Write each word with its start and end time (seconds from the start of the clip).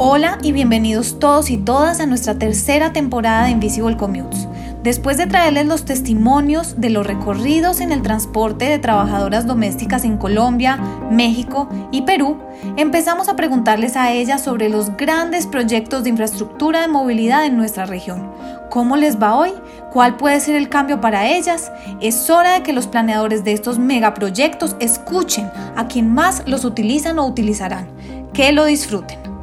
Hola 0.00 0.38
y 0.44 0.52
bienvenidos 0.52 1.18
todos 1.18 1.50
y 1.50 1.56
todas 1.56 1.98
a 1.98 2.06
nuestra 2.06 2.38
tercera 2.38 2.92
temporada 2.92 3.46
de 3.46 3.50
Invisible 3.50 3.96
Commutes. 3.96 4.46
Después 4.84 5.16
de 5.16 5.26
traerles 5.26 5.66
los 5.66 5.84
testimonios 5.84 6.80
de 6.80 6.90
los 6.90 7.04
recorridos 7.04 7.80
en 7.80 7.90
el 7.90 8.02
transporte 8.02 8.66
de 8.66 8.78
trabajadoras 8.78 9.44
domésticas 9.44 10.04
en 10.04 10.16
Colombia, 10.16 10.76
México 11.10 11.68
y 11.90 12.02
Perú, 12.02 12.38
empezamos 12.76 13.28
a 13.28 13.34
preguntarles 13.34 13.96
a 13.96 14.12
ellas 14.12 14.40
sobre 14.40 14.68
los 14.68 14.96
grandes 14.96 15.48
proyectos 15.48 16.04
de 16.04 16.10
infraestructura 16.10 16.82
de 16.82 16.86
movilidad 16.88 17.44
en 17.44 17.56
nuestra 17.56 17.84
región. 17.84 18.30
¿Cómo 18.70 18.96
les 18.96 19.20
va 19.20 19.34
hoy? 19.34 19.50
¿Cuál 19.90 20.16
puede 20.16 20.38
ser 20.38 20.54
el 20.54 20.68
cambio 20.68 21.00
para 21.00 21.26
ellas? 21.26 21.72
Es 22.00 22.30
hora 22.30 22.52
de 22.52 22.62
que 22.62 22.72
los 22.72 22.86
planeadores 22.86 23.42
de 23.42 23.52
estos 23.52 23.80
megaproyectos 23.80 24.76
escuchen 24.78 25.50
a 25.74 25.88
quien 25.88 26.14
más 26.14 26.44
los 26.46 26.64
utilizan 26.64 27.18
o 27.18 27.26
utilizarán. 27.26 27.88
Que 28.32 28.52
lo 28.52 28.64
disfruten. 28.64 29.37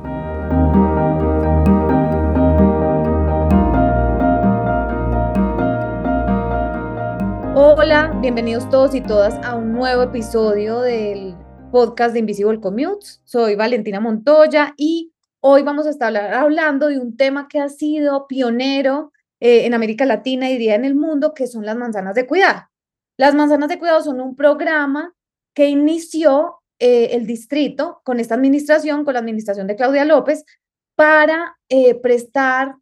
Bienvenidos 8.25 8.67
todos 8.71 8.95
y 8.95 9.01
todas 9.01 9.35
a 9.45 9.53
un 9.53 9.71
nuevo 9.71 10.01
episodio 10.01 10.79
del 10.79 11.35
podcast 11.71 12.11
de 12.11 12.21
Invisible 12.21 12.59
Commutes. 12.59 13.21
Soy 13.23 13.53
Valentina 13.53 13.99
Montoya 13.99 14.73
y 14.77 15.13
hoy 15.41 15.61
vamos 15.61 15.85
a 15.85 15.91
estar 15.91 16.17
hablando 16.17 16.87
de 16.87 16.97
un 16.97 17.17
tema 17.17 17.47
que 17.47 17.59
ha 17.59 17.69
sido 17.69 18.25
pionero 18.25 19.11
eh, 19.39 19.67
en 19.67 19.75
América 19.75 20.07
Latina 20.07 20.49
y 20.49 20.53
diría 20.53 20.73
en 20.73 20.85
el 20.85 20.95
mundo, 20.95 21.35
que 21.35 21.45
son 21.45 21.67
las 21.67 21.77
manzanas 21.77 22.15
de 22.15 22.25
cuidado. 22.25 22.63
Las 23.15 23.35
manzanas 23.35 23.69
de 23.69 23.77
cuidado 23.77 24.01
son 24.01 24.19
un 24.19 24.35
programa 24.35 25.13
que 25.53 25.69
inició 25.69 26.63
eh, 26.79 27.09
el 27.11 27.27
distrito 27.27 28.01
con 28.03 28.19
esta 28.19 28.33
administración, 28.33 29.05
con 29.05 29.13
la 29.13 29.19
administración 29.19 29.67
de 29.67 29.75
Claudia 29.75 30.03
López, 30.03 30.45
para 30.95 31.57
eh, 31.69 31.93
prestar 31.93 32.73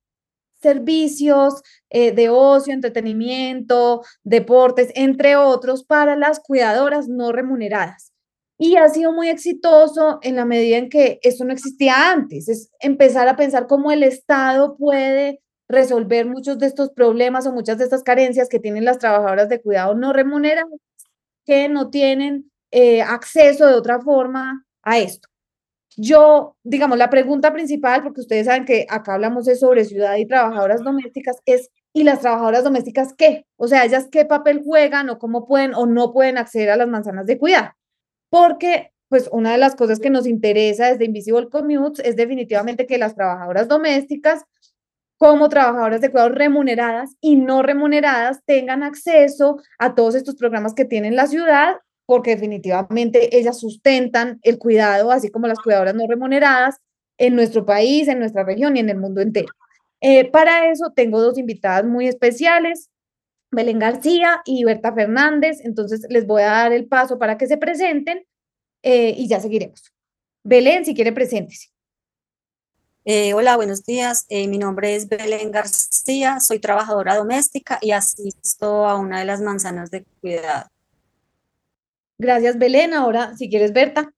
servicios 0.63 1.61
eh, 1.91 2.11
de 2.11 2.29
ocio, 2.29 2.73
entretenimiento, 2.73 4.01
deportes, 4.23 4.91
entre 4.95 5.35
otros, 5.35 5.83
para 5.83 6.15
las 6.15 6.39
cuidadoras 6.39 7.07
no 7.07 7.31
remuneradas. 7.31 8.11
Y 8.57 8.77
ha 8.77 8.89
sido 8.89 9.11
muy 9.11 9.29
exitoso 9.29 10.19
en 10.23 10.35
la 10.35 10.45
medida 10.45 10.77
en 10.77 10.89
que 10.89 11.19
eso 11.21 11.45
no 11.45 11.53
existía 11.53 12.11
antes, 12.11 12.49
es 12.49 12.71
empezar 12.79 13.27
a 13.27 13.35
pensar 13.35 13.67
cómo 13.67 13.91
el 13.91 14.03
Estado 14.03 14.75
puede 14.77 15.41
resolver 15.67 16.25
muchos 16.25 16.57
de 16.59 16.67
estos 16.67 16.89
problemas 16.91 17.45
o 17.45 17.53
muchas 17.53 17.77
de 17.77 17.85
estas 17.85 18.03
carencias 18.03 18.49
que 18.49 18.59
tienen 18.59 18.85
las 18.85 18.99
trabajadoras 18.99 19.49
de 19.49 19.61
cuidado 19.61 19.95
no 19.95 20.13
remuneradas, 20.13 20.79
que 21.45 21.67
no 21.69 21.89
tienen 21.89 22.51
eh, 22.71 23.01
acceso 23.01 23.67
de 23.67 23.75
otra 23.75 24.01
forma 24.01 24.65
a 24.81 24.99
esto. 24.99 25.32
Yo, 25.97 26.55
digamos, 26.63 26.97
la 26.97 27.09
pregunta 27.09 27.53
principal, 27.53 28.03
porque 28.03 28.21
ustedes 28.21 28.47
saben 28.47 28.65
que 28.65 28.85
acá 28.89 29.13
hablamos 29.13 29.45
de 29.45 29.55
sobre 29.55 29.85
ciudad 29.85 30.15
y 30.17 30.25
trabajadoras 30.25 30.81
domésticas, 30.83 31.37
es, 31.45 31.69
¿y 31.93 32.03
las 32.03 32.21
trabajadoras 32.21 32.63
domésticas 32.63 33.13
qué? 33.15 33.45
O 33.57 33.67
sea, 33.67 33.85
ellas 33.85 34.07
qué 34.11 34.25
papel 34.25 34.61
juegan 34.63 35.09
o 35.09 35.19
cómo 35.19 35.45
pueden 35.45 35.73
o 35.75 35.85
no 35.85 36.11
pueden 36.11 36.37
acceder 36.37 36.69
a 36.71 36.77
las 36.77 36.87
manzanas 36.87 37.27
de 37.27 37.37
cuidado. 37.37 37.71
Porque, 38.29 38.91
pues, 39.09 39.29
una 39.31 39.51
de 39.51 39.59
las 39.59 39.75
cosas 39.75 39.99
que 39.99 40.09
nos 40.09 40.25
interesa 40.25 40.87
desde 40.87 41.05
Invisible 41.05 41.49
Commutes 41.49 42.03
es 42.05 42.15
definitivamente 42.15 42.87
que 42.87 42.97
las 42.97 43.15
trabajadoras 43.15 43.67
domésticas 43.67 44.43
como 45.17 45.47
trabajadoras 45.47 46.01
de 46.01 46.11
cuidado 46.11 46.29
remuneradas 46.29 47.15
y 47.21 47.35
no 47.35 47.61
remuneradas 47.61 48.43
tengan 48.45 48.83
acceso 48.83 49.57
a 49.79 49.95
todos 49.95 50.15
estos 50.15 50.35
programas 50.35 50.73
que 50.73 50.85
tiene 50.85 51.11
la 51.11 51.27
ciudad 51.27 51.77
porque 52.05 52.31
definitivamente 52.31 53.37
ellas 53.37 53.59
sustentan 53.59 54.39
el 54.43 54.57
cuidado, 54.57 55.11
así 55.11 55.29
como 55.29 55.47
las 55.47 55.59
cuidadoras 55.59 55.95
no 55.95 56.07
remuneradas, 56.07 56.77
en 57.17 57.35
nuestro 57.35 57.65
país, 57.65 58.07
en 58.07 58.19
nuestra 58.19 58.43
región 58.43 58.75
y 58.75 58.79
en 58.79 58.89
el 58.89 58.97
mundo 58.97 59.21
entero. 59.21 59.53
Eh, 60.01 60.29
para 60.29 60.69
eso 60.69 60.91
tengo 60.95 61.21
dos 61.21 61.37
invitadas 61.37 61.85
muy 61.85 62.07
especiales, 62.07 62.89
Belén 63.51 63.79
García 63.79 64.41
y 64.45 64.63
Berta 64.65 64.93
Fernández, 64.93 65.59
entonces 65.63 66.05
les 66.09 66.25
voy 66.25 66.41
a 66.41 66.47
dar 66.47 66.73
el 66.73 66.87
paso 66.87 67.19
para 67.19 67.37
que 67.37 67.47
se 67.47 67.57
presenten 67.57 68.25
eh, 68.81 69.13
y 69.15 69.27
ya 69.27 69.39
seguiremos. 69.39 69.93
Belén, 70.43 70.83
si 70.83 70.93
quiere, 70.93 71.13
preséntese. 71.13 71.69
Eh, 73.05 73.33
hola, 73.33 73.55
buenos 73.55 73.85
días. 73.85 74.25
mi 74.29 74.57
nombre 74.57 74.95
es 74.95 75.07
Belén 75.07 75.51
García, 75.51 76.39
soy 76.39 76.59
trabajadora 76.59 77.15
doméstica 77.15 77.77
y 77.81 77.91
asisto 77.91 78.85
a 78.87 78.97
una 78.97 79.19
de 79.19 79.25
las 79.25 79.41
manzanas 79.41 79.91
de 79.91 80.03
cuidado. 80.19 80.72
Gracias, 82.17 82.57
Belén. 82.57 82.93
Ahora, 82.93 83.35
si 83.35 83.49
quieres, 83.49 83.73
Berta. 83.73 84.13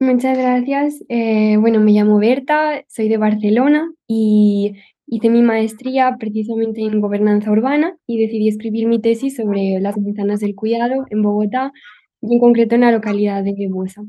Muchas 0.00 0.36
gracias. 0.36 1.02
Eh, 1.08 1.56
bueno, 1.58 1.80
me 1.80 1.92
llamo 1.92 2.18
Berta, 2.18 2.84
soy 2.88 3.08
de 3.08 3.16
Barcelona 3.16 3.90
y 4.06 4.74
hice 5.06 5.30
mi 5.30 5.42
maestría 5.42 6.16
precisamente 6.18 6.80
en 6.80 7.00
gobernanza 7.00 7.50
urbana 7.50 7.96
y 8.06 8.20
decidí 8.20 8.48
escribir 8.48 8.86
mi 8.86 9.00
tesis 9.00 9.36
sobre 9.36 9.78
las 9.80 9.96
manzanas 9.96 10.40
del 10.40 10.54
cuidado 10.54 11.06
en 11.10 11.22
Bogotá 11.22 11.72
y 12.20 12.34
en 12.34 12.40
concreto 12.40 12.74
en 12.74 12.82
la 12.82 12.92
localidad 12.92 13.44
de 13.44 13.54
Buesa. 13.70 14.02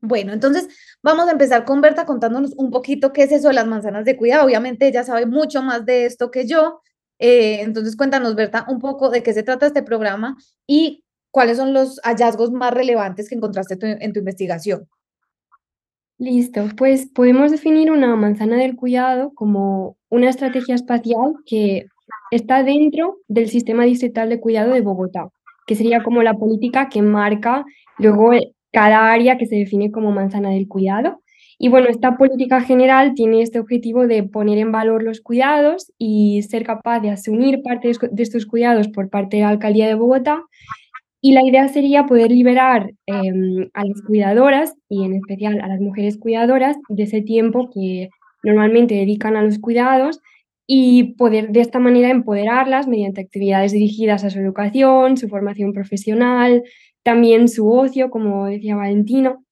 Bueno, 0.00 0.34
entonces 0.34 0.68
vamos 1.02 1.28
a 1.28 1.32
empezar 1.32 1.64
con 1.64 1.80
Berta 1.80 2.04
contándonos 2.04 2.52
un 2.58 2.70
poquito 2.70 3.12
qué 3.12 3.22
es 3.22 3.32
eso 3.32 3.48
de 3.48 3.54
las 3.54 3.66
manzanas 3.66 4.04
de 4.04 4.18
cuidado. 4.18 4.44
Obviamente 4.44 4.86
ella 4.86 5.02
sabe 5.02 5.24
mucho 5.24 5.62
más 5.62 5.86
de 5.86 6.04
esto 6.04 6.30
que 6.30 6.46
yo, 6.46 6.82
eh, 7.26 7.62
entonces, 7.62 7.96
cuéntanos, 7.96 8.34
Berta, 8.34 8.66
un 8.68 8.78
poco 8.80 9.08
de 9.08 9.22
qué 9.22 9.32
se 9.32 9.42
trata 9.42 9.66
este 9.66 9.82
programa 9.82 10.36
y 10.66 11.04
cuáles 11.30 11.56
son 11.56 11.72
los 11.72 11.98
hallazgos 12.04 12.52
más 12.52 12.74
relevantes 12.74 13.30
que 13.30 13.34
encontraste 13.34 13.78
en 13.80 14.12
tu 14.12 14.18
investigación. 14.18 14.86
Listo, 16.18 16.68
pues 16.76 17.08
podemos 17.14 17.50
definir 17.50 17.90
una 17.90 18.14
manzana 18.14 18.56
del 18.56 18.76
cuidado 18.76 19.32
como 19.34 19.96
una 20.10 20.28
estrategia 20.28 20.74
espacial 20.74 21.36
que 21.46 21.86
está 22.30 22.62
dentro 22.62 23.16
del 23.26 23.48
sistema 23.48 23.84
distrital 23.84 24.28
de 24.28 24.38
cuidado 24.38 24.74
de 24.74 24.82
Bogotá, 24.82 25.30
que 25.66 25.76
sería 25.76 26.02
como 26.02 26.22
la 26.22 26.34
política 26.34 26.90
que 26.90 27.00
marca 27.00 27.64
luego 27.96 28.32
cada 28.70 29.10
área 29.10 29.38
que 29.38 29.46
se 29.46 29.56
define 29.56 29.90
como 29.90 30.12
manzana 30.12 30.50
del 30.50 30.68
cuidado. 30.68 31.22
Y 31.58 31.68
bueno, 31.68 31.88
esta 31.88 32.16
política 32.16 32.60
general 32.60 33.14
tiene 33.14 33.42
este 33.42 33.60
objetivo 33.60 34.06
de 34.06 34.22
poner 34.24 34.58
en 34.58 34.72
valor 34.72 35.02
los 35.02 35.20
cuidados 35.20 35.92
y 35.98 36.42
ser 36.42 36.64
capaz 36.64 37.00
de 37.00 37.10
asumir 37.10 37.62
parte 37.62 37.90
de 38.10 38.22
estos 38.22 38.46
cuidados 38.46 38.88
por 38.88 39.08
parte 39.10 39.36
de 39.36 39.42
la 39.42 39.50
Alcaldía 39.50 39.86
de 39.86 39.94
Bogotá. 39.94 40.42
Y 41.20 41.32
la 41.32 41.42
idea 41.42 41.68
sería 41.68 42.06
poder 42.06 42.30
liberar 42.30 42.92
em, 43.06 43.70
a 43.72 43.84
las 43.84 44.02
cuidadoras 44.06 44.74
y 44.90 45.04
en 45.04 45.14
especial 45.14 45.60
a 45.62 45.68
las 45.68 45.80
mujeres 45.80 46.18
cuidadoras 46.18 46.76
de 46.88 47.04
ese 47.04 47.22
tiempo 47.22 47.70
que 47.72 48.10
normalmente 48.42 48.94
dedican 48.94 49.36
a 49.36 49.42
los 49.42 49.58
cuidados 49.58 50.20
y 50.66 51.14
poder 51.14 51.50
de 51.50 51.60
esta 51.60 51.78
manera 51.78 52.10
empoderarlas 52.10 52.88
mediante 52.88 53.20
actividades 53.22 53.72
dirigidas 53.72 54.24
a 54.24 54.30
su 54.30 54.38
educación, 54.38 55.16
su 55.16 55.28
formación 55.28 55.72
profesional, 55.72 56.62
también 57.02 57.48
su 57.48 57.70
ocio, 57.70 58.10
como 58.10 58.46
decía 58.46 58.76
Valentino. 58.76 59.44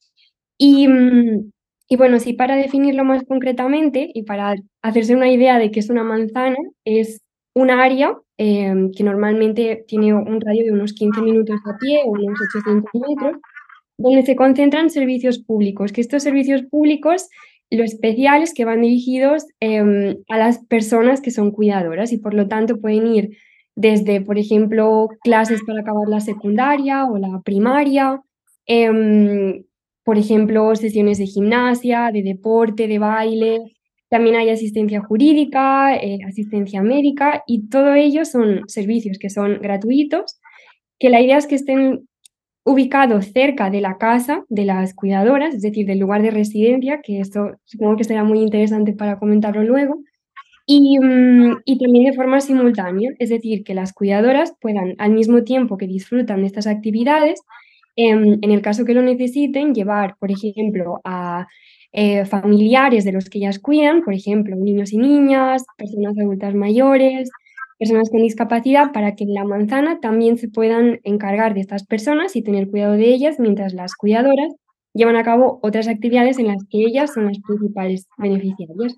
Y, 0.58 0.88
mm, 0.88 1.50
y 1.92 1.96
bueno, 1.96 2.18
sí, 2.20 2.32
para 2.32 2.56
definirlo 2.56 3.04
más 3.04 3.22
concretamente 3.24 4.10
y 4.14 4.22
para 4.22 4.54
hacerse 4.80 5.14
una 5.14 5.30
idea 5.30 5.58
de 5.58 5.70
qué 5.70 5.78
es 5.78 5.90
una 5.90 6.02
manzana, 6.02 6.56
es 6.86 7.20
un 7.54 7.70
área 7.70 8.16
em, 8.38 8.90
que 8.92 9.04
normalmente 9.04 9.84
tiene 9.86 10.14
un 10.14 10.40
radio 10.40 10.64
de 10.64 10.72
unos 10.72 10.94
15 10.94 11.20
minutos 11.20 11.60
a 11.66 11.76
pie 11.76 12.00
o 12.06 12.12
unos 12.12 12.38
800 12.56 12.90
metros, 12.94 13.42
donde 13.98 14.22
se 14.22 14.36
concentran 14.36 14.88
servicios 14.88 15.38
públicos, 15.40 15.92
que 15.92 16.00
estos 16.00 16.22
servicios 16.22 16.62
públicos, 16.62 17.28
lo 17.70 17.84
especial 17.84 18.42
es 18.42 18.54
que 18.54 18.64
van 18.64 18.80
dirigidos 18.80 19.44
em, 19.60 20.16
a 20.30 20.38
las 20.38 20.64
personas 20.64 21.20
que 21.20 21.30
son 21.30 21.50
cuidadoras 21.50 22.10
y 22.10 22.16
por 22.16 22.32
lo 22.32 22.48
tanto 22.48 22.80
pueden 22.80 23.06
ir 23.06 23.36
desde, 23.76 24.22
por 24.22 24.38
ejemplo, 24.38 25.08
clases 25.22 25.60
para 25.66 25.82
acabar 25.82 26.08
la 26.08 26.20
secundaria 26.20 27.04
o 27.04 27.18
la 27.18 27.42
primaria, 27.44 28.22
em, 28.64 29.64
por 30.04 30.18
ejemplo, 30.18 30.74
sesiones 30.74 31.18
de 31.18 31.26
gimnasia, 31.26 32.10
de 32.12 32.22
deporte, 32.22 32.88
de 32.88 32.98
baile. 32.98 33.60
También 34.08 34.36
hay 34.36 34.50
asistencia 34.50 35.00
jurídica, 35.00 35.96
eh, 35.96 36.18
asistencia 36.26 36.82
médica 36.82 37.44
y 37.46 37.68
todo 37.68 37.94
ello 37.94 38.24
son 38.24 38.62
servicios 38.66 39.18
que 39.18 39.30
son 39.30 39.60
gratuitos, 39.60 40.40
que 40.98 41.08
la 41.08 41.20
idea 41.20 41.38
es 41.38 41.46
que 41.46 41.54
estén 41.54 42.08
ubicados 42.64 43.26
cerca 43.32 43.70
de 43.70 43.80
la 43.80 43.98
casa 43.98 44.44
de 44.48 44.64
las 44.64 44.94
cuidadoras, 44.94 45.54
es 45.54 45.62
decir, 45.62 45.86
del 45.86 45.98
lugar 45.98 46.22
de 46.22 46.30
residencia, 46.30 47.00
que 47.02 47.20
esto 47.20 47.52
supongo 47.64 47.96
que 47.96 48.04
será 48.04 48.24
muy 48.24 48.40
interesante 48.40 48.92
para 48.92 49.18
comentarlo 49.18 49.64
luego, 49.64 49.98
y, 50.66 50.98
mm, 50.98 51.62
y, 51.64 51.78
también 51.78 52.04
de 52.04 52.12
forma 52.12 52.40
simultánea, 52.40 53.10
es 53.18 53.30
decir, 53.30 53.64
que 53.64 53.74
las 53.74 53.92
cuidadoras 53.92 54.54
puedan, 54.60 54.94
al 54.98 55.12
mismo 55.12 55.42
tiempo 55.42 55.76
que 55.76 55.88
disfrutan 55.88 56.42
de 56.42 56.46
estas 56.46 56.68
actividades, 56.68 57.42
en, 57.96 58.38
el 58.42 58.62
caso 58.62 58.84
que 58.84 58.94
lo 58.94 59.02
necesiten, 59.02 59.74
llevar, 59.74 60.16
por 60.18 60.30
ejemplo, 60.30 61.00
a 61.04 61.46
eh, 61.92 62.24
familiares 62.24 63.04
de 63.04 63.12
los 63.12 63.28
que 63.28 63.38
ellas 63.38 63.58
cuidan, 63.58 64.02
por 64.02 64.14
ejemplo, 64.14 64.56
niños 64.56 64.92
y 64.92 64.98
niñas, 64.98 65.64
personas 65.76 66.16
adultas 66.18 66.54
mayores, 66.54 67.30
personas 67.78 68.10
con 68.10 68.22
discapacidad, 68.22 68.92
para 68.92 69.14
que 69.14 69.24
en 69.24 69.34
la 69.34 69.44
manzana 69.44 70.00
también 70.00 70.38
se 70.38 70.48
puedan 70.48 71.00
encargar 71.04 71.54
de 71.54 71.60
estas 71.60 71.84
personas 71.86 72.36
y 72.36 72.42
tener 72.42 72.70
cuidado 72.70 72.94
de 72.94 73.12
ellas 73.12 73.38
mientras 73.38 73.74
las 73.74 73.94
cuidadoras 73.94 74.52
llevan 74.94 75.16
a 75.16 75.24
cabo 75.24 75.58
otras 75.62 75.88
actividades 75.88 76.38
en 76.38 76.48
las 76.48 76.64
que 76.70 76.78
ellas 76.84 77.12
son 77.12 77.26
las 77.26 77.38
principales 77.40 78.08
beneficiarias. 78.18 78.96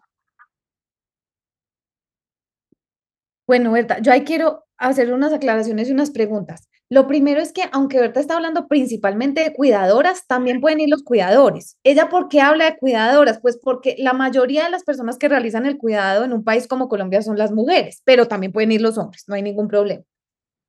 Bueno, 3.46 3.73
Berta, 3.73 3.99
yo 4.00 4.12
ahí 4.12 4.25
quiero 4.25 4.64
hacer 4.79 5.12
unas 5.12 5.32
aclaraciones 5.32 5.88
y 5.88 5.93
unas 5.93 6.11
preguntas. 6.11 6.69
Lo 6.91 7.07
primero 7.07 7.41
es 7.41 7.53
que, 7.53 7.63
aunque 7.73 7.99
Berta 7.99 8.21
está 8.21 8.37
hablando 8.37 8.69
principalmente 8.69 9.43
de 9.43 9.55
cuidadoras, 9.55 10.27
también 10.27 10.61
pueden 10.61 10.81
ir 10.81 10.91
los 10.91 11.03
cuidadores. 11.03 11.77
¿Ella 11.83 12.09
por 12.11 12.29
qué 12.29 12.41
habla 12.41 12.67
de 12.67 12.77
cuidadoras? 12.77 13.41
Pues 13.41 13.59
porque 13.63 13.97
la 13.99 14.13
mayoría 14.13 14.65
de 14.65 14.71
las 14.71 14.85
personas 14.85 15.17
que 15.17 15.29
realizan 15.29 15.65
el 15.67 15.79
cuidado 15.79 16.25
en 16.25 16.33
un 16.33 16.45
país 16.45 16.69
como 16.69 16.89
Colombia 16.89 17.23
son 17.23 17.39
las 17.39 17.53
mujeres, 17.53 18.03
pero 18.05 18.29
también 18.29 18.53
pueden 18.53 18.73
ir 18.73 18.83
los 18.83 18.99
hombres, 18.99 19.25
no 19.29 19.35
hay 19.35 19.43
ningún 19.43 19.69
problema. 19.69 20.03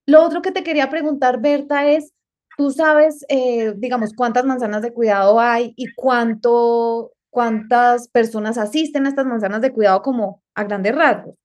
Lo 0.08 0.24
otro 0.24 0.42
que 0.42 0.52
te 0.52 0.64
quería 0.64 0.90
preguntar, 0.90 1.42
Berta, 1.42 1.88
es, 1.90 2.14
¿tú 2.58 2.72
sabes, 2.72 3.26
eh, 3.30 3.74
digamos, 3.78 4.14
cuántas 4.16 4.46
manzanas 4.46 4.82
de 4.84 4.94
cuidado 4.94 5.40
hay 5.40 5.74
y 5.76 5.94
cuánto, 5.96 7.12
cuántas 7.30 8.08
personas 8.10 8.58
asisten 8.58 9.06
a 9.06 9.10
estas 9.10 9.26
manzanas 9.26 9.62
de 9.62 9.74
cuidado 9.74 10.02
como 10.02 10.42
a 10.56 10.64
grandes 10.64 10.96
rasgos? 10.96 11.36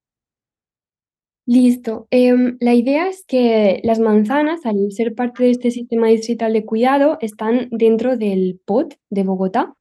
Listo. 1.50 2.06
Em, 2.12 2.56
la 2.61 2.75
idea 2.75 3.08
es 3.08 3.25
que 3.26 3.81
las 3.82 3.99
manzanas, 3.99 4.64
al 4.64 4.93
ser 4.93 5.17
parte 5.17 5.43
de 5.43 5.50
este 5.50 5.73
sistema 5.73 6.06
distrital 6.06 6.52
de 6.52 6.64
cuidado, 6.64 7.19
están 7.20 7.67
dentro 7.73 8.17
del 8.17 8.61
POT 8.64 8.94
de 9.11 9.25
Bogotá. 9.25 9.75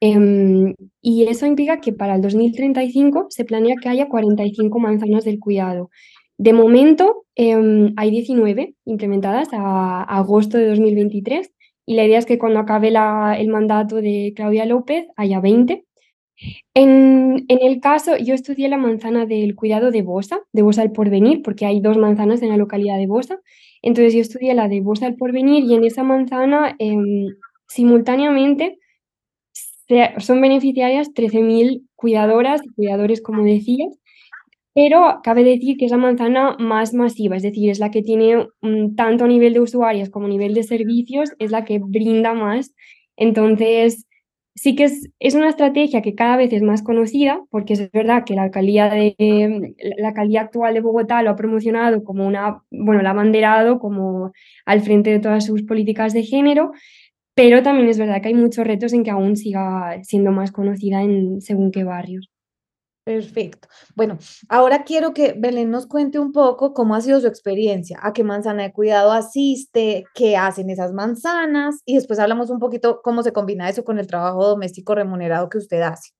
Em, 0.00 0.74
y 1.00 1.22
eso 1.28 1.46
implica 1.46 1.80
que 1.80 1.92
para 1.92 2.16
el 2.16 2.22
2035 2.22 3.26
se 3.30 3.44
planea 3.44 3.76
que 3.80 3.88
haya 3.88 4.08
45 4.08 4.80
manzanas 4.80 5.24
del 5.24 5.38
cuidado. 5.38 5.90
De 6.38 6.52
momento 6.52 7.24
em, 7.36 7.92
hay 7.96 8.10
19 8.10 8.74
implementadas 8.84 9.48
a, 9.52 10.02
agosto 10.02 10.58
de 10.58 10.66
2023 10.70 11.52
y 11.86 11.94
la 11.94 12.04
idea 12.04 12.18
es 12.18 12.26
que 12.26 12.38
cuando 12.38 12.58
acabe 12.58 12.88
el 12.88 13.48
mandato 13.48 13.96
de 14.02 14.32
Claudia 14.34 14.66
López 14.66 15.06
haya 15.16 15.38
20 15.38 15.84
en, 16.74 17.44
el 17.48 17.80
caso, 17.80 18.16
yo 18.16 18.34
estudié 18.34 18.68
la 18.68 18.78
manzana 18.78 19.26
del 19.26 19.54
cuidado 19.54 19.90
de 19.90 20.02
Bosa, 20.02 20.40
de 20.52 20.62
Bosa 20.62 20.82
al 20.82 20.92
Porvenir, 20.92 21.42
porque 21.42 21.66
hay 21.66 21.80
dos 21.80 21.98
manzanas 21.98 22.42
en 22.42 22.48
la 22.48 22.56
localidad 22.56 22.96
de 22.98 23.06
Bosa. 23.06 23.40
Entonces 23.82 24.14
yo 24.14 24.20
estudié 24.20 24.54
la 24.54 24.68
de 24.68 24.80
Bosa 24.80 25.06
al 25.06 25.16
Porvenir 25.16 25.64
y 25.64 25.74
en 25.74 25.84
esa 25.84 26.02
manzana 26.02 26.74
em, 26.78 27.26
simultáneamente 27.68 28.78
son 30.18 30.40
beneficiarias 30.40 31.12
13.000 31.12 31.86
cuidadoras 31.96 32.62
y 32.64 32.70
cuidadores, 32.70 33.20
como 33.20 33.44
decías, 33.44 33.98
pero 34.74 35.20
cabe 35.22 35.44
decir 35.44 35.76
que 35.76 35.84
es 35.84 35.90
la 35.90 35.98
manzana 35.98 36.56
más 36.58 36.94
masiva, 36.94 37.36
es 37.36 37.42
decir, 37.42 37.70
es 37.70 37.78
la 37.78 37.90
que 37.90 38.02
tiene 38.02 38.48
tanto 38.96 39.24
a 39.24 39.28
nivel 39.28 39.52
de 39.52 39.60
usuarios 39.60 40.08
como 40.08 40.28
nivel 40.28 40.54
de 40.54 40.62
servicios, 40.62 41.32
es 41.38 41.50
la 41.50 41.64
que 41.64 41.78
brinda 41.78 42.32
más. 42.32 42.74
Entonces, 43.16 44.06
sí 44.54 44.76
que 44.76 44.84
es, 44.84 45.10
es, 45.18 45.34
una 45.34 45.48
estrategia 45.48 46.02
que 46.02 46.14
cada 46.14 46.36
vez 46.36 46.52
es 46.52 46.62
más 46.62 46.82
conocida, 46.82 47.40
porque 47.50 47.74
es 47.74 47.90
verdad 47.92 48.24
que 48.24 48.34
la 48.34 48.44
alcaldía, 48.44 48.88
de, 48.88 49.74
la 49.98 50.08
alcaldía 50.08 50.42
actual 50.42 50.74
de 50.74 50.80
Bogotá 50.80 51.22
lo 51.22 51.30
ha 51.30 51.36
promocionado 51.36 52.04
como 52.04 52.26
una, 52.26 52.62
bueno, 52.70 53.02
la 53.02 53.10
ha 53.10 53.14
banderado 53.14 53.78
como 53.78 54.32
al 54.66 54.80
frente 54.82 55.10
de 55.10 55.20
todas 55.20 55.46
sus 55.46 55.62
políticas 55.62 56.12
de 56.12 56.22
género, 56.24 56.72
pero 57.34 57.62
también 57.62 57.88
es 57.88 57.98
verdad 57.98 58.20
que 58.20 58.28
hay 58.28 58.34
muchos 58.34 58.66
retos 58.66 58.92
en 58.92 59.04
que 59.04 59.10
aún 59.10 59.36
siga 59.36 60.02
siendo 60.02 60.32
más 60.32 60.52
conocida 60.52 61.02
en 61.02 61.40
según 61.40 61.70
qué 61.72 61.84
barrios. 61.84 62.30
Perfecto. 63.04 63.66
Bueno, 63.96 64.16
ahora 64.48 64.84
quiero 64.84 65.12
que 65.12 65.34
Belén 65.36 65.70
nos 65.70 65.86
cuente 65.86 66.20
un 66.20 66.30
poco 66.30 66.72
cómo 66.72 66.94
ha 66.94 67.00
sido 67.00 67.20
su 67.20 67.26
experiencia, 67.26 67.98
a 68.00 68.12
qué 68.12 68.22
manzana 68.22 68.62
de 68.62 68.72
cuidado 68.72 69.10
asiste, 69.10 70.04
qué 70.14 70.36
hacen 70.36 70.70
esas 70.70 70.92
manzanas 70.92 71.80
y 71.84 71.96
después 71.96 72.20
hablamos 72.20 72.48
un 72.50 72.60
poquito 72.60 73.00
cómo 73.02 73.24
se 73.24 73.32
combina 73.32 73.68
eso 73.68 73.82
con 73.82 73.98
el 73.98 74.06
trabajo 74.06 74.46
doméstico 74.46 74.94
remunerado 74.94 75.48
que 75.48 75.58
usted 75.58 75.80
hace. 75.82 76.10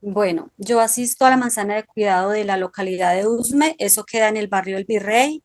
Bueno, 0.00 0.50
yo 0.58 0.80
asisto 0.80 1.26
a 1.26 1.30
la 1.30 1.36
manzana 1.36 1.76
de 1.76 1.84
cuidado 1.84 2.30
de 2.30 2.44
la 2.44 2.56
localidad 2.56 3.14
de 3.14 3.28
Usme, 3.28 3.76
eso 3.78 4.04
queda 4.04 4.28
en 4.28 4.36
el 4.36 4.48
barrio 4.48 4.76
El 4.76 4.84
Virrey. 4.84 5.44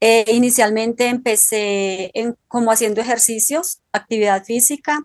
Eh, 0.00 0.24
inicialmente 0.32 1.06
empecé 1.06 2.10
en, 2.14 2.34
como 2.48 2.72
haciendo 2.72 3.00
ejercicios, 3.00 3.82
actividad 3.92 4.44
física, 4.44 5.00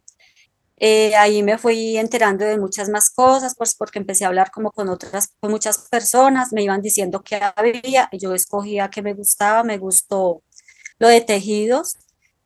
eh, 0.78 1.16
ahí 1.16 1.42
me 1.44 1.58
fui 1.58 1.98
enterando 1.98 2.46
de 2.46 2.58
muchas 2.58 2.90
más 2.90 3.10
cosas, 3.10 3.56
pues 3.58 3.76
porque 3.76 4.00
empecé 4.00 4.26
a 4.26 4.28
hablar 4.28 4.52
como 4.52 4.72
con 4.72 4.90
otras, 4.90 5.30
muchas 5.42 5.88
personas, 5.90 6.52
me 6.52 6.64
iban 6.64 6.82
diciendo 6.82 7.22
qué 7.24 7.40
había, 7.56 8.10
y 8.12 8.20
yo 8.20 8.34
escogía 8.34 8.90
qué 8.90 9.02
me 9.02 9.14
gustaba, 9.14 9.64
me 9.64 9.78
gustó 9.78 10.44
lo 11.00 11.08
de 11.08 11.22
tejidos, 11.22 11.98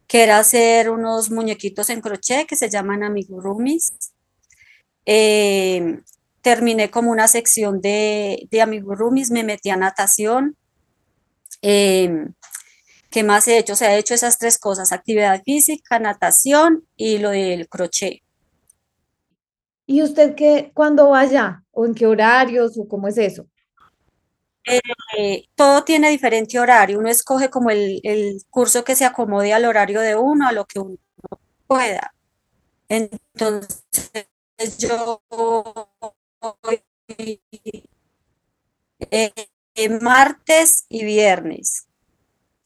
que 0.08 0.24
era 0.24 0.40
hacer 0.40 0.90
unos 0.90 1.32
muñequitos 1.32 1.90
en 1.90 2.02
crochet 2.02 2.48
que 2.48 2.56
se 2.56 2.70
llaman 2.70 3.04
amigurumis. 3.04 3.94
Eh, 5.06 6.00
terminé 6.42 6.90
como 6.90 7.12
una 7.12 7.28
sección 7.28 7.82
de, 7.82 8.48
de 8.52 8.62
amigurumis, 8.62 9.32
me 9.32 9.44
metí 9.44 9.70
a 9.70 9.78
natación. 9.78 10.56
Eh, 11.62 12.28
¿Qué 13.10 13.24
más 13.24 13.48
he 13.48 13.58
hecho? 13.58 13.76
Se 13.76 13.88
ha 13.88 13.98
hecho 13.98 14.14
esas 14.14 14.38
tres 14.38 14.60
cosas, 14.60 14.92
actividad 14.92 15.42
física, 15.44 16.00
natación 16.00 16.88
y 16.96 17.18
lo 17.18 17.32
del 17.32 17.68
crochet. 17.68 18.22
¿Y 19.88 20.04
usted 20.04 20.36
qué, 20.36 20.72
cuándo 20.76 21.10
va 21.10 21.22
allá? 21.22 21.64
¿O 21.72 21.86
en 21.86 21.96
qué 21.96 22.06
horarios? 22.06 22.78
¿O 22.78 22.88
cómo 22.88 23.08
es 23.08 23.18
eso? 23.18 23.48
Eh, 25.18 25.46
todo 25.56 25.84
tiene 25.84 26.12
diferente 26.12 26.60
horario. 26.60 27.00
Uno 27.00 27.10
escoge 27.10 27.50
como 27.50 27.72
el, 27.72 28.00
curso 28.52 28.84
que 28.84 28.96
se 28.96 29.06
acomode 29.06 29.52
al 29.54 29.66
horario 29.66 30.02
de 30.02 30.16
uno, 30.16 30.48
a 30.48 30.52
lo 30.52 30.66
que 30.66 30.80
uno 30.80 30.98
pueda. 31.66 32.14
Entonces, 32.88 33.82
yo 34.78 35.24
eh, 39.10 39.32
martes 40.02 40.86
y 40.90 41.04
viernes 41.04 41.89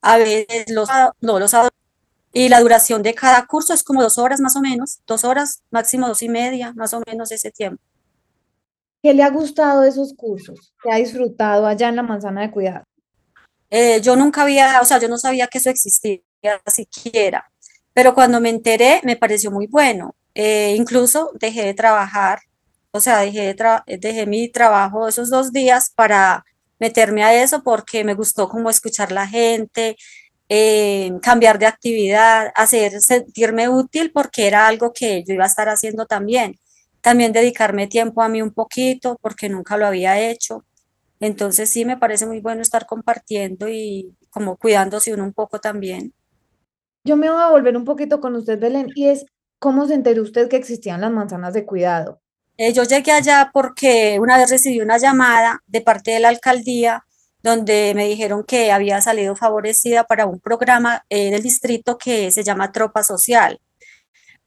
a 0.04 0.18
veces 0.18 0.70
los, 0.70 0.90
no, 1.22 1.40
los 1.40 1.56
y 2.34 2.50
la 2.50 2.60
duración 2.60 3.02
de 3.04 3.14
cada 3.14 3.46
curso 3.46 3.74
es 3.74 3.84
como 3.84 4.02
dos 4.02 4.18
horas 4.18 4.40
más 4.40 4.56
o 4.56 4.62
menos, 4.62 5.00
dos 5.08 5.24
horas, 5.24 5.64
máximo 5.72 6.08
dos 6.08 6.22
y 6.24 6.30
media, 6.30 6.74
más 6.76 6.94
o 6.94 7.02
menos 7.08 7.32
ese 7.32 7.52
tiempo. 7.52 7.82
¿Qué 9.02 9.14
le 9.14 9.24
ha 9.24 9.30
gustado 9.30 9.82
de 9.82 9.90
esos 9.90 10.14
cursos? 10.14 10.74
¿Qué 10.82 10.92
ha 10.92 10.98
disfrutado 10.98 11.66
allá 11.66 11.90
en 11.90 11.96
la 11.96 12.04
manzana 12.04 12.42
de 12.42 12.52
cuidado? 12.52 12.84
Eh, 13.70 14.02
yo 14.02 14.16
nunca 14.16 14.44
había, 14.44 14.82
o 14.82 14.86
sea, 14.86 15.00
yo 15.00 15.08
no 15.08 15.18
sabía 15.18 15.48
que 15.48 15.60
eso 15.60 15.70
existía 15.70 16.22
siquiera, 16.68 17.50
pero 17.94 18.14
cuando 18.14 18.42
me 18.42 18.50
enteré 18.50 19.00
me 19.04 19.16
pareció 19.16 19.52
muy 19.52 19.68
bueno. 19.68 20.16
Eh, 20.36 20.74
incluso 20.76 21.32
dejé 21.40 21.64
de 21.66 21.74
trabajar, 21.76 22.40
o 22.92 23.00
sea, 23.00 23.20
dejé, 23.20 23.54
de 23.54 23.98
dejé 24.00 24.26
mi 24.26 24.50
trabajo 24.50 25.08
esos 25.08 25.30
dos 25.30 25.52
días 25.52 25.92
para 25.96 26.44
meterme 26.84 27.24
a 27.24 27.42
eso 27.42 27.64
porque 27.64 28.04
me 28.04 28.14
gustó 28.14 28.50
como 28.50 28.70
escuchar 28.70 29.14
la 29.14 29.26
gente, 29.26 29.96
eh, 30.50 31.14
cambiar 31.22 31.58
de 31.58 31.66
actividad, 31.66 32.52
hacer 32.56 33.00
sentirme 33.00 33.70
útil 33.70 34.12
porque 34.12 34.48
era 34.48 34.68
algo 34.68 34.92
que 34.92 35.24
yo 35.26 35.34
iba 35.34 35.46
a 35.46 35.48
estar 35.48 35.70
haciendo 35.70 36.06
también. 36.06 36.60
También 37.00 37.32
dedicarme 37.32 37.88
tiempo 37.88 38.22
a 38.22 38.28
mí 38.28 38.42
un 38.42 38.52
poquito 38.54 39.18
porque 39.22 39.48
nunca 39.48 39.78
lo 39.78 39.88
había 39.88 40.20
hecho. 40.20 40.66
Entonces 41.22 41.70
sí 41.70 41.86
me 41.86 41.96
parece 41.98 42.26
muy 42.26 42.42
bueno 42.42 42.62
estar 42.62 42.86
compartiendo 42.86 43.70
y 43.70 44.14
como 44.30 44.58
cuidándose 44.58 45.14
uno 45.14 45.24
un 45.24 45.34
poco 45.34 45.60
también. 45.60 46.14
Yo 47.06 47.16
me 47.16 47.30
voy 47.30 47.42
a 47.42 47.50
volver 47.50 47.78
un 47.78 47.86
poquito 47.86 48.20
con 48.20 48.36
usted, 48.36 48.60
Belén, 48.60 48.88
y 48.94 49.08
es, 49.08 49.26
¿cómo 49.58 49.88
se 49.88 49.94
enteró 49.94 50.22
usted 50.22 50.50
que 50.50 50.58
existían 50.58 51.00
las 51.00 51.12
manzanas 51.12 51.54
de 51.54 51.66
cuidado? 51.66 52.23
Eh, 52.66 52.72
yo 52.72 52.84
llegué 52.84 53.12
allá 53.12 53.50
porque 53.54 54.18
una 54.22 54.38
vez 54.38 54.50
recibí 54.50 54.80
una 54.80 54.98
llamada 54.98 55.62
de 55.68 55.82
parte 55.82 56.12
de 56.12 56.22
la 56.22 56.30
alcaldía 56.30 57.06
donde 57.42 57.92
me 57.94 58.08
dijeron 58.08 58.46
que 58.46 58.72
había 58.72 59.02
salido 59.02 59.36
favorecida 59.36 60.06
para 60.06 60.26
un 60.28 60.40
programa 60.40 61.04
en 61.10 61.32
del 61.32 61.44
distrito 61.44 61.98
que 61.98 62.32
se 62.32 62.42
llama 62.44 62.72
Tropa 62.72 63.04
Social. 63.04 63.60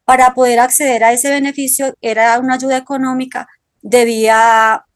Para 0.07 0.33
poder 0.35 0.61
acceder 0.61 1.05
a 1.05 1.13
ese 1.13 1.29
beneficio 1.31 1.95
era 2.01 2.39
una 2.39 2.55
ayuda 2.55 2.79
económica, 2.79 3.49
debía, 3.83 4.87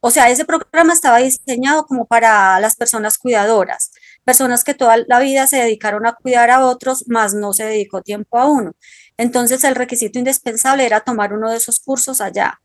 o 0.00 0.10
sea, 0.12 0.30
ese 0.30 0.44
programa 0.44 0.92
estaba 0.92 1.18
diseñado 1.18 1.84
como 1.84 2.06
para 2.06 2.60
las 2.60 2.76
personas 2.76 3.18
cuidadoras, 3.18 3.90
personas 4.24 4.62
que 4.62 4.74
toda 4.74 4.98
la 5.08 5.18
vida 5.20 5.48
se 5.48 5.56
dedicaron 5.56 6.06
a 6.06 6.14
cuidar 6.14 6.50
a 6.50 6.64
otros, 6.64 7.08
más 7.08 7.34
no 7.34 7.52
se 7.52 7.64
dedicó 7.64 8.02
tiempo 8.02 8.38
a 8.38 8.46
uno. 8.46 8.72
Entonces 9.16 9.64
el 9.64 9.74
requisito 9.74 10.20
indispensable 10.20 10.86
era 10.86 11.00
tomar 11.00 11.32
uno 11.32 11.50
de 11.50 11.56
esos 11.56 11.80
cursos 11.80 12.20
allá. 12.20 12.60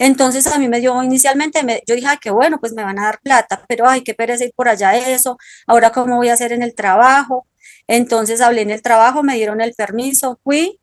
Entonces 0.00 0.46
a 0.46 0.58
mí 0.58 0.66
me 0.66 0.80
dio 0.80 1.02
inicialmente, 1.02 1.62
me, 1.62 1.82
yo 1.86 1.94
dije, 1.94 2.06
ay, 2.08 2.16
qué 2.22 2.30
bueno, 2.30 2.58
pues 2.58 2.72
me 2.72 2.82
van 2.82 2.98
a 2.98 3.04
dar 3.04 3.20
plata, 3.20 3.62
pero 3.68 3.86
ay, 3.86 4.02
qué 4.02 4.14
pereza 4.14 4.46
ir 4.46 4.52
por 4.56 4.66
allá 4.66 4.96
eso, 4.96 5.36
ahora 5.66 5.92
cómo 5.92 6.16
voy 6.16 6.30
a 6.30 6.32
hacer 6.32 6.52
en 6.52 6.62
el 6.62 6.74
trabajo. 6.74 7.46
Entonces 7.86 8.40
hablé 8.40 8.62
en 8.62 8.70
el 8.70 8.80
trabajo, 8.80 9.22
me 9.22 9.34
dieron 9.34 9.60
el 9.60 9.74
permiso, 9.74 10.40
fui 10.42 10.80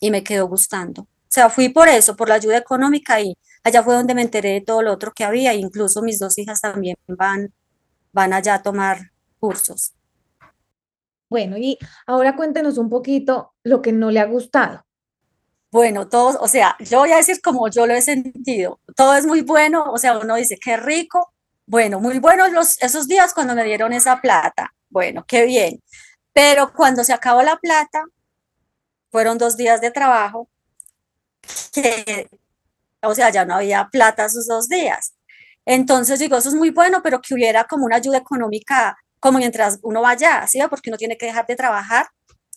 y 0.00 0.10
me 0.10 0.24
quedó 0.24 0.48
gustando. 0.48 1.02
O 1.02 1.06
sea, 1.28 1.50
fui 1.50 1.68
por 1.68 1.88
eso, 1.88 2.16
por 2.16 2.28
la 2.28 2.34
ayuda 2.34 2.56
económica 2.56 3.20
y 3.20 3.38
allá 3.62 3.84
fue 3.84 3.94
donde 3.94 4.14
me 4.16 4.22
enteré 4.22 4.54
de 4.54 4.60
todo 4.62 4.82
lo 4.82 4.92
otro 4.92 5.12
que 5.14 5.22
había, 5.22 5.54
incluso 5.54 6.02
mis 6.02 6.18
dos 6.18 6.36
hijas 6.38 6.60
también 6.60 6.96
van, 7.06 7.54
van 8.12 8.32
allá 8.32 8.54
a 8.54 8.62
tomar 8.64 9.12
cursos. 9.38 9.94
Bueno, 11.28 11.56
y 11.58 11.78
ahora 12.08 12.34
cuéntenos 12.34 12.76
un 12.76 12.90
poquito 12.90 13.52
lo 13.62 13.82
que 13.82 13.92
no 13.92 14.10
le 14.10 14.18
ha 14.18 14.26
gustado. 14.26 14.84
Bueno, 15.72 16.08
todos, 16.08 16.36
o 16.40 16.48
sea, 16.48 16.76
yo 16.80 16.98
voy 16.98 17.12
a 17.12 17.16
decir 17.16 17.40
como 17.40 17.68
yo 17.68 17.86
lo 17.86 17.94
he 17.94 18.02
sentido, 18.02 18.80
todo 18.96 19.14
es 19.14 19.24
muy 19.24 19.42
bueno, 19.42 19.84
o 19.92 19.98
sea, 19.98 20.18
uno 20.18 20.34
dice, 20.34 20.56
qué 20.60 20.76
rico, 20.76 21.32
bueno, 21.66 22.00
muy 22.00 22.18
buenos 22.18 22.50
los, 22.50 22.82
esos 22.82 23.06
días 23.06 23.32
cuando 23.34 23.54
me 23.54 23.62
dieron 23.64 23.92
esa 23.92 24.20
plata, 24.20 24.74
bueno, 24.88 25.24
qué 25.28 25.46
bien, 25.46 25.80
pero 26.32 26.72
cuando 26.72 27.04
se 27.04 27.12
acabó 27.12 27.42
la 27.42 27.56
plata, 27.56 28.02
fueron 29.12 29.38
dos 29.38 29.56
días 29.56 29.80
de 29.80 29.92
trabajo, 29.92 30.48
que, 31.72 32.28
o 33.02 33.14
sea, 33.14 33.30
ya 33.30 33.44
no 33.44 33.54
había 33.54 33.88
plata 33.92 34.26
esos 34.26 34.46
dos 34.46 34.68
días. 34.68 35.14
Entonces 35.66 36.18
digo, 36.18 36.36
eso 36.36 36.48
es 36.48 36.54
muy 36.54 36.70
bueno, 36.70 37.02
pero 37.02 37.20
que 37.20 37.34
hubiera 37.34 37.64
como 37.64 37.86
una 37.86 37.96
ayuda 37.96 38.18
económica, 38.18 38.96
como 39.20 39.38
mientras 39.38 39.78
uno 39.82 40.02
vaya, 40.02 40.46
¿sí? 40.48 40.60
Porque 40.70 40.90
uno 40.90 40.96
tiene 40.98 41.16
que 41.16 41.26
dejar 41.26 41.46
de 41.46 41.56
trabajar 41.56 42.08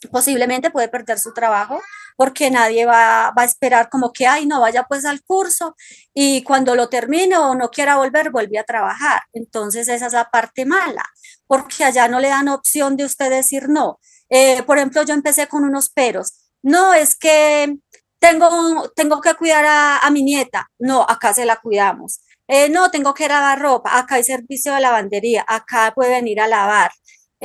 posiblemente 0.09 0.71
puede 0.71 0.89
perder 0.89 1.19
su 1.19 1.33
trabajo 1.33 1.81
porque 2.17 2.51
nadie 2.51 2.85
va, 2.85 3.33
a 3.35 3.43
esperar 3.43 3.89
como 3.89 4.11
que, 4.11 4.27
ay, 4.27 4.45
no 4.45 4.61
vaya 4.61 4.83
pues 4.83 5.05
al 5.05 5.23
curso 5.23 5.75
y 6.13 6.43
cuando 6.43 6.75
lo 6.75 6.89
termine 6.89 7.37
o 7.37 7.55
no 7.55 7.69
quiera 7.69 7.97
volver, 7.97 8.31
vuelve 8.31 8.59
a 8.59 8.63
trabajar. 8.63 9.21
Entonces 9.33 9.87
esa 9.87 10.07
es 10.07 10.13
la 10.13 10.29
parte 10.29 10.65
mala, 10.65 11.05
porque 11.47 11.83
allá 11.83 12.07
no 12.07 12.19
le 12.19 12.29
dan 12.29 12.49
opción 12.49 12.97
de 12.97 13.05
usted 13.05 13.29
decir 13.29 13.69
no. 13.69 13.99
Eh, 14.29 14.63
por 14.63 14.77
ejemplo, 14.77 15.03
yo 15.03 15.13
empecé 15.13 15.47
con 15.47 15.63
unos 15.63 15.89
peros. 15.89 16.33
No, 16.63 16.93
es 16.93 17.15
que 17.15 17.77
tengo, 18.19 18.89
tengo 18.95 19.21
que 19.21 19.35
cuidar 19.35 19.65
a, 20.01 20.09
mi 20.09 20.23
nieta. 20.23 20.69
No, 20.79 21.03
acá 21.03 21.33
se 21.33 21.45
la 21.45 21.57
cuidamos. 21.57 22.21
Eh, 22.47 22.69
no, 22.69 22.89
tengo 22.89 23.13
que 23.13 23.27
lavar 23.27 23.59
ropa. 23.59 23.97
Acá 23.97 24.15
hay 24.15 24.23
servicio 24.23 24.73
de 24.73 24.81
lavandería. 24.81 25.43
Acá 25.47 25.91
puede 25.93 26.11
venir 26.11 26.39
a 26.39 26.47
lavar. 26.47 26.91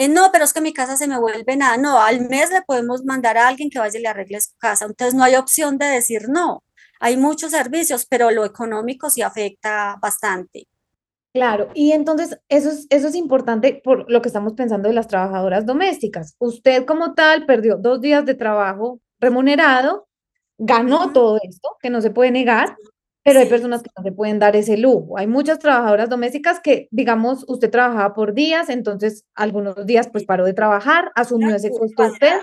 Eh, 0.01 0.09
no, 0.09 0.31
pero 0.31 0.45
es 0.45 0.53
que 0.53 0.61
mi 0.61 0.73
casa 0.73 0.97
se 0.97 1.09
me 1.09 1.19
vuelve 1.19 1.57
nada. 1.57 1.77
No, 1.77 2.01
al 2.01 2.29
mes 2.29 2.53
le 2.53 2.63
podemos 2.63 3.05
mandar 3.05 3.37
a 3.37 3.49
alguien 3.49 3.69
que 3.69 3.81
vaya 3.81 3.99
y 3.99 4.03
le 4.03 4.07
arregle 4.07 4.41
su 4.41 4.57
casa. 4.57 4.85
Entonces 4.85 5.15
no 5.15 5.25
hay 5.25 5.35
opción 5.35 5.77
de 5.77 5.87
decir 5.87 6.29
no. 6.29 6.63
Hay 7.01 7.17
muchos 7.17 7.51
servicios, 7.51 8.07
pero 8.09 8.31
lo 8.31 8.45
económico 8.45 9.11
sí 9.11 9.23
afecta 9.23 9.99
bastante. 10.01 10.69
Claro, 11.33 11.71
y 11.75 11.91
entonces 11.91 12.39
eso 12.49 12.71
es, 12.71 12.87
eso 12.91 13.09
es 13.09 13.17
importante 13.17 13.81
por 13.83 14.09
lo 14.09 14.23
que 14.23 14.29
estamos 14.29 14.53
pensando 14.53 14.89
de 14.89 14.95
las 14.95 15.09
trabajadoras 15.09 15.67
domésticas. 15.67 16.37
Usted 16.39 16.85
como 16.85 17.15
tal 17.15 17.45
perdió 17.45 17.77
dos 17.77 18.01
días 18.01 18.25
de 18.25 18.35
trabajo 18.35 19.01
remunerado, 19.19 20.07
ganó 20.59 21.13
todo 21.13 21.41
esto, 21.43 21.77
que 21.83 21.91
no 21.91 22.01
se 22.03 22.13
puede 22.13 22.31
negar, 22.31 22.77
pero 23.29 23.41
hay 23.41 23.47
personas 23.47 23.83
que 23.83 23.91
no 23.95 24.03
se 24.03 24.13
pueden 24.13 24.39
dar 24.39 24.57
ese 24.57 24.79
lujo. 24.79 25.19
Hay 25.19 25.27
muchas 25.27 25.59
trabajadoras 25.59 26.09
domésticas 26.09 26.61
que, 26.61 26.89
digamos, 26.91 27.45
usted 27.47 27.71
trabajaba 27.71 28.15
por 28.15 28.33
días, 28.33 28.71
entonces 28.71 29.25
algunos 29.35 29.85
días 29.85 30.09
pues 30.09 30.25
paró 30.25 30.47
de 30.47 30.55
trabajar, 30.55 31.13
asumió 31.15 31.55
ese 31.55 31.71
costo 31.71 32.05
usted, 32.05 32.41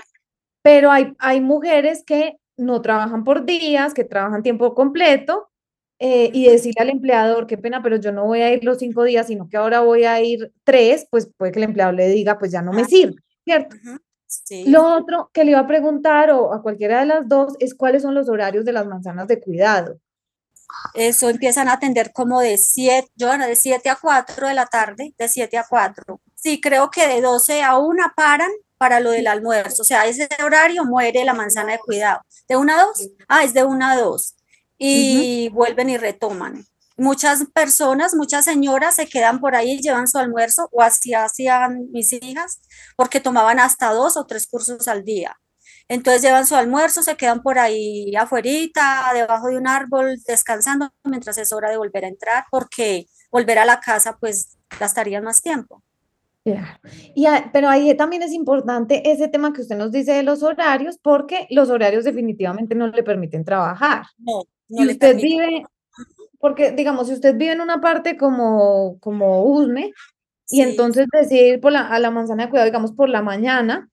pero 0.62 0.92
hay, 0.92 1.14
hay 1.18 1.42
mujeres 1.42 2.04
que 2.06 2.38
no 2.56 2.82
trabajan 2.82 3.24
por 3.24 3.46
días, 3.46 3.96
que 3.96 4.04
trabajan 4.04 4.44
tiempo 4.44 4.76
completo, 4.76 5.50
eh, 5.98 6.30
y 6.32 6.48
decirle 6.50 6.82
al 6.82 6.90
empleador, 6.90 7.48
qué 7.48 7.58
pena, 7.58 7.82
pero 7.82 7.96
yo 7.96 8.12
no 8.12 8.26
voy 8.26 8.42
a 8.42 8.54
ir 8.54 8.64
los 8.64 8.78
cinco 8.78 9.04
días, 9.04 9.28
sino 9.28 9.50
que 9.50 9.58
ahora 9.58 9.80
voy 9.80 10.04
a 10.04 10.22
ir 10.22 10.52
tres, 10.64 11.08
pues 11.10 11.32
puede 11.36 11.52
que 11.52 11.60
el 11.60 11.66
empleador 11.66 11.96
le 11.96 12.10
diga, 12.10 12.38
pues 12.38 12.52
ya 12.52 12.62
no 12.62 12.74
me 12.74 12.86
sirve, 12.86 13.16
¿cierto? 13.44 13.76
Lo 14.68 14.96
otro 14.96 15.32
que 15.34 15.46
le 15.46 15.52
iba 15.52 15.62
a 15.62 15.68
preguntar, 15.68 16.30
o 16.30 16.54
a 16.54 16.62
cualquiera 16.62 17.00
de 17.00 17.06
las 17.08 17.28
dos, 17.28 17.56
es 17.60 17.74
cuáles 17.74 18.04
son 18.04 18.14
los 18.14 18.30
horarios 18.30 18.66
de 18.66 18.74
las 18.74 18.86
manzanas 18.86 19.28
de 19.28 19.40
cuidado. 19.40 20.00
Eso 20.94 21.30
empiezan 21.30 21.68
a 21.68 21.74
atender 21.74 22.12
como 22.14 22.40
de 22.40 22.58
7, 22.58 23.10
yo 23.16 23.38
de 23.38 23.56
7 23.56 23.90
a 23.90 23.96
4 23.96 24.48
de 24.48 24.54
la 24.54 24.66
tarde, 24.66 25.14
de 25.18 25.28
7 25.28 25.58
a 25.58 25.66
4. 25.68 26.22
Sí, 26.36 26.62
creo 26.62 26.90
que 26.90 27.08
de 27.08 27.22
12 27.22 27.64
a 27.64 27.78
1 27.78 28.14
paran 28.16 28.52
para 28.78 29.00
lo 29.00 29.12
del 29.12 29.28
almuerzo. 29.28 29.82
O 29.82 29.86
sea, 29.86 30.06
ese 30.06 30.28
horario 30.44 30.86
muere 30.86 31.24
la 31.26 31.34
manzana 31.34 31.74
de 31.74 31.80
cuidado. 31.80 32.22
¿De 32.48 32.56
1 32.56 32.74
a 32.74 32.84
2? 32.84 33.10
Ah, 33.28 33.44
es 33.44 33.54
de 33.54 33.64
1 33.64 33.86
a 33.86 33.98
2. 33.98 34.36
Y 34.78 35.50
vuelven 35.50 35.90
y 35.90 35.98
retoman. 35.98 36.66
Muchas 36.98 37.46
personas, 37.54 38.16
muchas 38.16 38.46
señoras 38.46 38.96
se 38.96 39.08
quedan 39.08 39.42
por 39.42 39.56
ahí, 39.56 39.82
llevan 39.82 40.08
su 40.08 40.18
almuerzo 40.18 40.70
o 40.72 40.82
así 40.82 41.14
hacían 41.14 41.92
mis 41.92 42.14
hijas, 42.14 42.62
porque 42.96 43.20
tomaban 43.20 43.60
hasta 43.60 43.92
dos 43.92 44.16
o 44.16 44.26
tres 44.26 44.48
cursos 44.48 44.88
al 44.88 45.04
día. 45.04 45.38
Entonces 45.88 46.24
llevan 46.24 46.48
su 46.48 46.56
almuerzo, 46.56 47.04
se 47.04 47.16
quedan 47.16 47.42
por 47.42 47.60
ahí 47.60 48.16
afuera, 48.16 48.50
debajo 49.14 49.48
de 49.48 49.58
un 49.58 49.68
árbol, 49.68 50.18
descansando 50.28 50.90
mientras 51.04 51.38
es 51.38 51.54
hora 51.54 51.70
de 51.70 51.78
volver 51.78 52.06
a 52.06 52.08
entrar, 52.08 52.46
porque 52.50 53.06
volver 53.32 53.60
a 53.60 53.66
la 53.66 53.80
casa 53.80 54.18
pues 54.20 54.58
gastarían 54.80 55.24
más 55.24 55.42
tiempo. 55.42 55.84
Y 57.16 57.26
pero 57.52 57.70
ahí 57.70 57.96
también 57.98 58.22
es 58.22 58.32
importante 58.32 59.12
ese 59.12 59.28
tema 59.28 59.52
que 59.52 59.62
usted 59.62 59.78
nos 59.78 59.92
dice 59.92 60.14
de 60.14 60.24
los 60.24 60.44
horarios, 60.44 61.00
porque 61.02 61.48
los 61.50 61.70
horarios 61.70 62.04
definitivamente 62.04 62.76
no 62.76 62.88
le 62.88 63.04
permiten 63.04 63.44
trabajar. 63.44 64.06
No, 64.18 64.44
no 64.70 64.84
si 64.84 64.92
usted 64.92 65.16
vive, 65.18 65.64
porque 66.40 66.72
digamos, 66.72 67.08
si 67.08 67.14
usted 67.14 67.36
vive 67.36 67.54
en 67.54 67.62
una 67.62 67.82
parte 67.82 68.16
como, 68.16 69.00
como 69.00 69.44
Usme, 69.44 69.92
y 70.50 70.62
entonces 70.62 71.08
decide 71.12 71.58
por 71.58 71.72
la, 71.72 71.88
a 71.88 72.00
la 72.00 72.12
manzana 72.12 72.44
de 72.44 72.50
cuidado, 72.52 72.68
digamos, 72.68 72.92
por 72.92 73.10
la 73.10 73.24
mañana, 73.24 73.90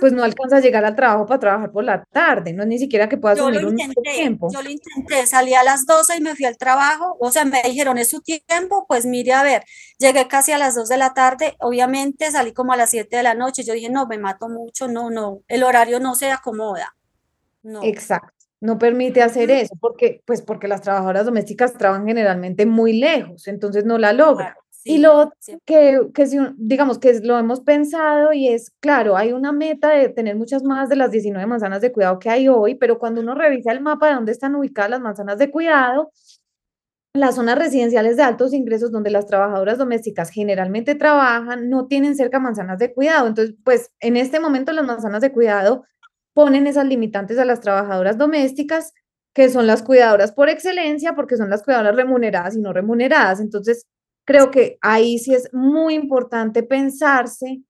pues 0.00 0.12
no 0.12 0.22
alcanza 0.22 0.56
a 0.56 0.60
llegar 0.60 0.84
al 0.84 0.96
trabajo 0.96 1.26
para 1.26 1.40
trabajar 1.40 1.72
por 1.72 1.84
la 1.84 2.04
tarde, 2.04 2.52
no 2.52 2.62
es 2.62 2.68
ni 2.68 2.78
siquiera 2.78 3.08
que 3.08 3.16
pueda 3.16 3.34
asumir 3.34 3.64
un 3.64 3.76
tiempo. 3.76 4.48
Yo 4.52 4.62
lo 4.62 4.70
intenté, 4.70 5.26
salí 5.26 5.54
a 5.54 5.62
las 5.62 5.86
12 5.86 6.16
y 6.16 6.20
me 6.20 6.34
fui 6.34 6.44
al 6.44 6.56
trabajo, 6.56 7.16
o 7.20 7.30
sea, 7.30 7.44
me 7.44 7.62
dijeron, 7.62 7.98
es 7.98 8.10
su 8.10 8.20
tiempo, 8.20 8.86
pues 8.88 9.06
mire, 9.06 9.32
a 9.32 9.42
ver, 9.42 9.64
llegué 9.98 10.26
casi 10.28 10.52
a 10.52 10.58
las 10.58 10.74
2 10.74 10.88
de 10.88 10.98
la 10.98 11.14
tarde, 11.14 11.56
obviamente 11.60 12.30
salí 12.30 12.52
como 12.52 12.72
a 12.72 12.76
las 12.76 12.90
7 12.90 13.16
de 13.16 13.22
la 13.22 13.34
noche, 13.34 13.64
yo 13.64 13.74
dije, 13.74 13.90
no, 13.90 14.06
me 14.06 14.18
mato 14.18 14.48
mucho, 14.48 14.88
no, 14.88 15.10
no, 15.10 15.42
el 15.48 15.62
horario 15.62 16.00
no 16.00 16.14
se 16.14 16.30
acomoda. 16.30 16.94
No. 17.62 17.82
Exacto, 17.82 18.46
no 18.60 18.78
permite 18.78 19.22
hacer 19.22 19.50
eso, 19.50 19.74
porque, 19.80 20.22
pues 20.24 20.42
porque 20.42 20.68
las 20.68 20.80
trabajadoras 20.82 21.26
domésticas 21.26 21.74
trabajan 21.74 22.06
generalmente 22.06 22.66
muy 22.66 22.94
lejos, 22.94 23.48
entonces 23.48 23.84
no 23.84 23.98
la 23.98 24.12
logran 24.12 24.54
y 24.84 24.98
lo 24.98 25.32
que, 25.66 26.08
que 26.14 26.26
digamos 26.56 26.98
que 26.98 27.20
lo 27.20 27.38
hemos 27.38 27.60
pensado 27.60 28.32
y 28.32 28.48
es, 28.48 28.70
claro, 28.80 29.16
hay 29.16 29.32
una 29.32 29.52
meta 29.52 29.90
de 29.90 30.08
tener 30.08 30.36
muchas 30.36 30.62
más 30.62 30.88
de 30.88 30.96
las 30.96 31.10
19 31.10 31.46
manzanas 31.46 31.82
de 31.82 31.92
cuidado 31.92 32.18
que 32.18 32.30
hay 32.30 32.48
hoy, 32.48 32.76
pero 32.76 32.98
cuando 32.98 33.20
uno 33.20 33.34
revisa 33.34 33.72
el 33.72 33.80
mapa 33.80 34.08
de 34.08 34.14
dónde 34.14 34.32
están 34.32 34.54
ubicadas 34.54 34.90
las 34.90 35.00
manzanas 35.00 35.38
de 35.38 35.50
cuidado, 35.50 36.10
las 37.12 37.34
zonas 37.34 37.58
residenciales 37.58 38.16
de 38.16 38.22
altos 38.22 38.54
ingresos 38.54 38.92
donde 38.92 39.10
las 39.10 39.26
trabajadoras 39.26 39.78
domésticas 39.78 40.30
generalmente 40.30 40.94
trabajan 40.94 41.68
no 41.68 41.86
tienen 41.86 42.14
cerca 42.14 42.38
manzanas 42.38 42.78
de 42.78 42.94
cuidado. 42.94 43.26
Entonces, 43.26 43.56
pues 43.64 43.90
en 44.00 44.16
este 44.16 44.38
momento 44.40 44.72
las 44.72 44.86
manzanas 44.86 45.20
de 45.20 45.32
cuidado 45.32 45.84
ponen 46.34 46.66
esas 46.66 46.86
limitantes 46.86 47.38
a 47.38 47.44
las 47.44 47.60
trabajadoras 47.60 48.16
domésticas, 48.16 48.92
que 49.34 49.48
son 49.50 49.66
las 49.66 49.82
cuidadoras 49.82 50.32
por 50.32 50.48
excelencia, 50.48 51.14
porque 51.14 51.36
son 51.36 51.50
las 51.50 51.62
cuidadoras 51.62 51.96
remuneradas 51.96 52.56
y 52.56 52.60
no 52.60 52.72
remuneradas. 52.72 53.40
Entonces, 53.40 53.86
creo 54.26 54.50
que 54.50 54.78
ahí 54.80 55.18
sí 55.18 55.34
es 55.34 55.52
muy 55.52 55.94
importante 55.94 56.62
pensarse, 56.62 57.62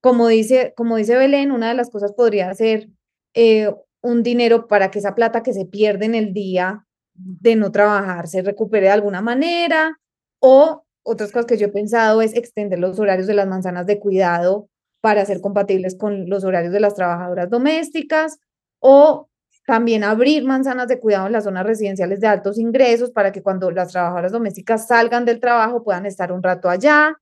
como 0.00 0.28
dice, 0.28 0.74
como 0.76 0.96
dice 0.96 1.16
Belén, 1.16 1.52
una 1.52 1.68
de 1.68 1.74
las 1.74 1.90
cosas 1.90 2.12
podría 2.12 2.52
ser 2.54 2.88
eh, 3.34 3.72
un 4.02 4.22
dinero 4.22 4.68
para 4.68 4.90
que 4.90 5.00
esa 5.00 5.14
plata 5.14 5.42
que 5.42 5.52
se 5.52 5.66
pierde 5.66 6.06
en 6.06 6.14
el 6.14 6.32
día 6.32 6.86
de 7.14 7.56
no 7.56 7.72
trabajar 7.72 8.28
se 8.28 8.42
recupere 8.42 8.86
de 8.86 8.92
alguna 8.92 9.20
manera, 9.22 9.98
o 10.40 10.84
otras 11.04 11.32
cosas 11.32 11.46
que 11.46 11.56
yo 11.56 11.66
he 11.66 11.72
pensado 11.72 12.22
es 12.22 12.34
extender 12.34 12.78
los 12.78 12.98
horarios 13.00 13.26
de 13.26 13.34
las 13.34 13.48
manzanas 13.48 13.86
de 13.86 13.98
cuidado 13.98 14.68
para 15.00 15.24
ser 15.24 15.40
compatibles 15.40 15.96
con 15.96 16.28
los 16.28 16.44
horarios 16.44 16.72
de 16.72 16.80
las 16.80 16.94
trabajadoras 16.94 17.50
domésticas, 17.50 18.38
o 18.80 19.27
también 19.68 20.02
abrir 20.02 20.44
manzanas 20.44 20.88
de 20.88 20.98
cuidado 20.98 21.26
en 21.26 21.34
las 21.34 21.44
zonas 21.44 21.66
residenciales 21.66 22.20
de 22.20 22.26
altos 22.26 22.58
ingresos 22.58 23.10
para 23.10 23.32
que 23.32 23.42
cuando 23.42 23.70
las 23.70 23.92
trabajadoras 23.92 24.32
domésticas 24.32 24.86
salgan 24.86 25.26
del 25.26 25.40
trabajo 25.40 25.84
puedan 25.84 26.06
estar 26.06 26.32
un 26.32 26.42
rato 26.42 26.70
allá. 26.70 27.20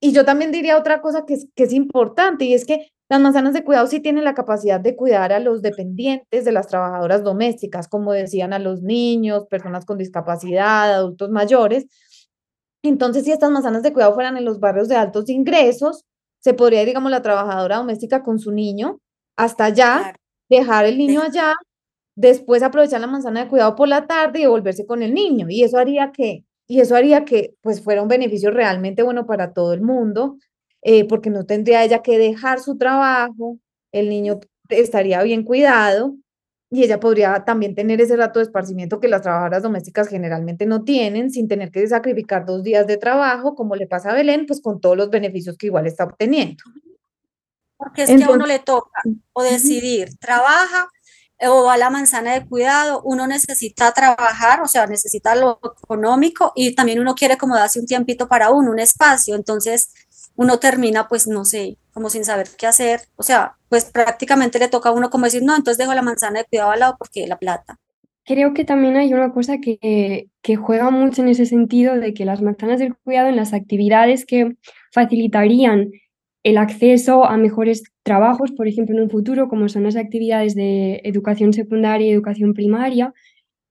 Y 0.00 0.12
yo 0.12 0.24
también 0.24 0.52
diría 0.52 0.78
otra 0.78 1.00
cosa 1.00 1.24
que 1.26 1.34
es, 1.34 1.48
que 1.56 1.64
es 1.64 1.72
importante 1.72 2.44
y 2.44 2.54
es 2.54 2.64
que 2.64 2.92
las 3.08 3.20
manzanas 3.20 3.54
de 3.54 3.64
cuidado 3.64 3.88
sí 3.88 3.98
tienen 3.98 4.22
la 4.22 4.34
capacidad 4.34 4.78
de 4.78 4.94
cuidar 4.94 5.32
a 5.32 5.40
los 5.40 5.62
dependientes 5.62 6.44
de 6.44 6.52
las 6.52 6.68
trabajadoras 6.68 7.24
domésticas, 7.24 7.88
como 7.88 8.12
decían 8.12 8.52
a 8.52 8.60
los 8.60 8.82
niños, 8.82 9.46
personas 9.48 9.84
con 9.84 9.98
discapacidad, 9.98 10.94
adultos 10.94 11.30
mayores. 11.30 11.86
Entonces, 12.84 13.24
si 13.24 13.32
estas 13.32 13.50
manzanas 13.50 13.82
de 13.82 13.92
cuidado 13.92 14.14
fueran 14.14 14.36
en 14.36 14.44
los 14.44 14.60
barrios 14.60 14.86
de 14.86 14.94
altos 14.94 15.28
ingresos, 15.28 16.04
se 16.38 16.54
podría, 16.54 16.84
digamos, 16.84 17.10
la 17.10 17.20
trabajadora 17.20 17.78
doméstica 17.78 18.22
con 18.22 18.38
su 18.38 18.52
niño 18.52 19.00
hasta 19.36 19.64
allá, 19.64 20.14
dejar 20.48 20.84
el 20.86 20.96
niño 20.96 21.20
allá 21.22 21.56
después 22.20 22.62
aprovechar 22.62 23.00
la 23.00 23.06
manzana 23.06 23.44
de 23.44 23.48
cuidado 23.48 23.74
por 23.74 23.88
la 23.88 24.06
tarde 24.06 24.40
y 24.40 24.46
volverse 24.46 24.84
con 24.84 25.02
el 25.02 25.14
niño. 25.14 25.46
Y 25.48 25.64
eso 25.64 25.78
haría 25.78 26.12
que, 26.12 26.44
y 26.66 26.80
eso 26.80 26.94
haría 26.94 27.24
que 27.24 27.54
pues 27.62 27.82
fuera 27.82 28.02
un 28.02 28.08
beneficio 28.08 28.50
realmente 28.50 29.02
bueno 29.02 29.26
para 29.26 29.54
todo 29.54 29.72
el 29.72 29.80
mundo, 29.80 30.36
eh, 30.82 31.06
porque 31.06 31.30
no 31.30 31.46
tendría 31.46 31.82
ella 31.82 32.02
que 32.02 32.18
dejar 32.18 32.60
su 32.60 32.76
trabajo, 32.76 33.58
el 33.92 34.10
niño 34.10 34.40
estaría 34.68 35.22
bien 35.22 35.44
cuidado 35.44 36.14
y 36.70 36.84
ella 36.84 37.00
podría 37.00 37.44
también 37.44 37.74
tener 37.74 38.00
ese 38.00 38.16
rato 38.16 38.38
de 38.38 38.44
esparcimiento 38.44 39.00
que 39.00 39.08
las 39.08 39.22
trabajadoras 39.22 39.62
domésticas 39.62 40.08
generalmente 40.08 40.66
no 40.66 40.84
tienen, 40.84 41.30
sin 41.30 41.48
tener 41.48 41.70
que 41.70 41.86
sacrificar 41.88 42.44
dos 42.44 42.62
días 42.62 42.86
de 42.86 42.98
trabajo, 42.98 43.54
como 43.54 43.76
le 43.76 43.86
pasa 43.86 44.10
a 44.10 44.14
Belén, 44.14 44.44
pues 44.46 44.60
con 44.60 44.80
todos 44.80 44.96
los 44.96 45.10
beneficios 45.10 45.56
que 45.56 45.66
igual 45.66 45.86
está 45.86 46.04
obteniendo. 46.04 46.62
Porque 47.76 48.02
es 48.02 48.10
que 48.10 48.22
a 48.22 48.30
uno 48.30 48.46
le 48.46 48.58
toca 48.58 49.02
o 49.32 49.42
decidir, 49.42 50.10
trabaja 50.18 50.88
o 51.48 51.70
a 51.70 51.76
la 51.76 51.90
manzana 51.90 52.34
de 52.34 52.46
cuidado, 52.46 53.00
uno 53.04 53.26
necesita 53.26 53.92
trabajar, 53.92 54.60
o 54.62 54.68
sea, 54.68 54.86
necesita 54.86 55.34
lo 55.34 55.58
económico 55.82 56.52
y 56.54 56.74
también 56.74 57.00
uno 57.00 57.14
quiere 57.14 57.38
como 57.38 57.54
darse 57.54 57.80
un 57.80 57.86
tiempito 57.86 58.28
para 58.28 58.50
uno, 58.50 58.70
un 58.70 58.78
espacio, 58.78 59.34
entonces 59.34 59.92
uno 60.36 60.58
termina 60.58 61.08
pues 61.08 61.26
no 61.26 61.44
sé, 61.44 61.78
como 61.92 62.10
sin 62.10 62.24
saber 62.24 62.48
qué 62.58 62.66
hacer, 62.66 63.02
o 63.16 63.22
sea, 63.22 63.56
pues 63.68 63.86
prácticamente 63.86 64.58
le 64.58 64.68
toca 64.68 64.90
a 64.90 64.92
uno 64.92 65.10
como 65.10 65.24
decir, 65.24 65.42
no, 65.42 65.56
entonces 65.56 65.78
dejo 65.78 65.94
la 65.94 66.02
manzana 66.02 66.40
de 66.40 66.44
cuidado 66.46 66.70
al 66.70 66.80
lado 66.80 66.96
porque 66.98 67.26
la 67.26 67.38
plata. 67.38 67.78
Creo 68.24 68.52
que 68.54 68.64
también 68.64 68.96
hay 68.96 69.12
una 69.12 69.32
cosa 69.32 69.58
que, 69.58 70.28
que 70.42 70.56
juega 70.56 70.90
mucho 70.90 71.22
en 71.22 71.28
ese 71.28 71.46
sentido 71.46 71.94
de 71.96 72.14
que 72.14 72.24
las 72.24 72.42
manzanas 72.42 72.78
del 72.78 72.94
cuidado 72.96 73.28
en 73.28 73.36
las 73.36 73.54
actividades 73.54 74.26
que 74.26 74.56
facilitarían 74.92 75.90
el 76.42 76.58
acceso 76.58 77.26
a 77.26 77.36
mejores 77.36 77.84
trabajos, 78.02 78.52
por 78.52 78.66
ejemplo, 78.66 78.96
en 78.96 79.02
un 79.02 79.10
futuro, 79.10 79.48
como 79.48 79.68
son 79.68 79.84
las 79.84 79.96
actividades 79.96 80.54
de 80.54 81.00
educación 81.04 81.52
secundaria 81.52 82.06
y 82.06 82.10
educación 82.10 82.54
primaria, 82.54 83.12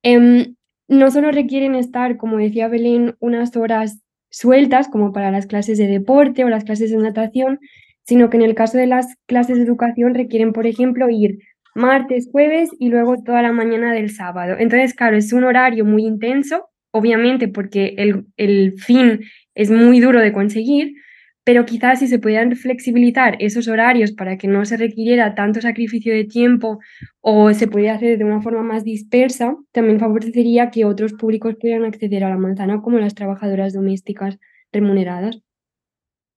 em, 0.03 0.55
no 0.87 1.11
solo 1.11 1.31
requieren 1.31 1.75
estar, 1.75 2.17
como 2.17 2.37
decía 2.37 2.67
Belén, 2.67 3.15
unas 3.19 3.55
horas 3.55 3.99
sueltas 4.31 4.87
como 4.87 5.11
para 5.11 5.31
las 5.31 5.47
clases 5.47 5.77
de 5.77 5.87
deporte 5.87 6.43
o 6.43 6.49
las 6.49 6.63
clases 6.63 6.91
de 6.91 6.97
natación, 6.97 7.59
sino 8.03 8.29
que 8.29 8.37
en 8.37 8.43
el 8.43 8.55
caso 8.55 8.77
de 8.77 8.87
las 8.87 9.07
clases 9.27 9.57
de 9.57 9.63
educación 9.63 10.15
requieren, 10.15 10.53
por 10.53 10.67
ejemplo, 10.67 11.09
ir 11.09 11.39
martes, 11.75 12.29
jueves 12.31 12.69
y 12.79 12.89
luego 12.89 13.23
toda 13.23 13.41
la 13.41 13.51
mañana 13.51 13.93
del 13.93 14.09
sábado. 14.11 14.55
Entonces, 14.59 14.93
claro, 14.93 15.17
es 15.17 15.31
un 15.33 15.43
horario 15.43 15.85
muy 15.85 16.05
intenso, 16.05 16.69
obviamente 16.91 17.47
porque 17.47 17.93
el, 17.97 18.25
el 18.37 18.73
fin 18.79 19.21
es 19.55 19.69
muy 19.69 19.99
duro 19.99 20.19
de 20.19 20.33
conseguir, 20.33 20.95
pero 21.43 21.65
quizás 21.65 21.99
si 21.99 22.07
se 22.07 22.19
pudieran 22.19 22.55
flexibilizar 22.55 23.37
esos 23.39 23.67
horarios 23.67 24.11
para 24.11 24.37
que 24.37 24.47
no 24.47 24.65
se 24.65 24.77
requiriera 24.77 25.35
tanto 25.35 25.61
sacrificio 25.61 26.13
de 26.13 26.25
tiempo 26.25 26.79
o 27.21 27.53
se 27.53 27.67
pudiera 27.67 27.95
hacer 27.95 28.17
de 28.17 28.25
una 28.25 28.41
forma 28.41 28.61
más 28.61 28.83
dispersa, 28.83 29.55
también 29.71 29.99
favorecería 29.99 30.69
que 30.69 30.85
otros 30.85 31.13
públicos 31.13 31.55
pudieran 31.55 31.85
acceder 31.85 32.23
a 32.23 32.29
la 32.29 32.37
manzana, 32.37 32.81
como 32.81 32.99
las 32.99 33.15
trabajadoras 33.15 33.73
domésticas 33.73 34.37
remuneradas. 34.71 35.41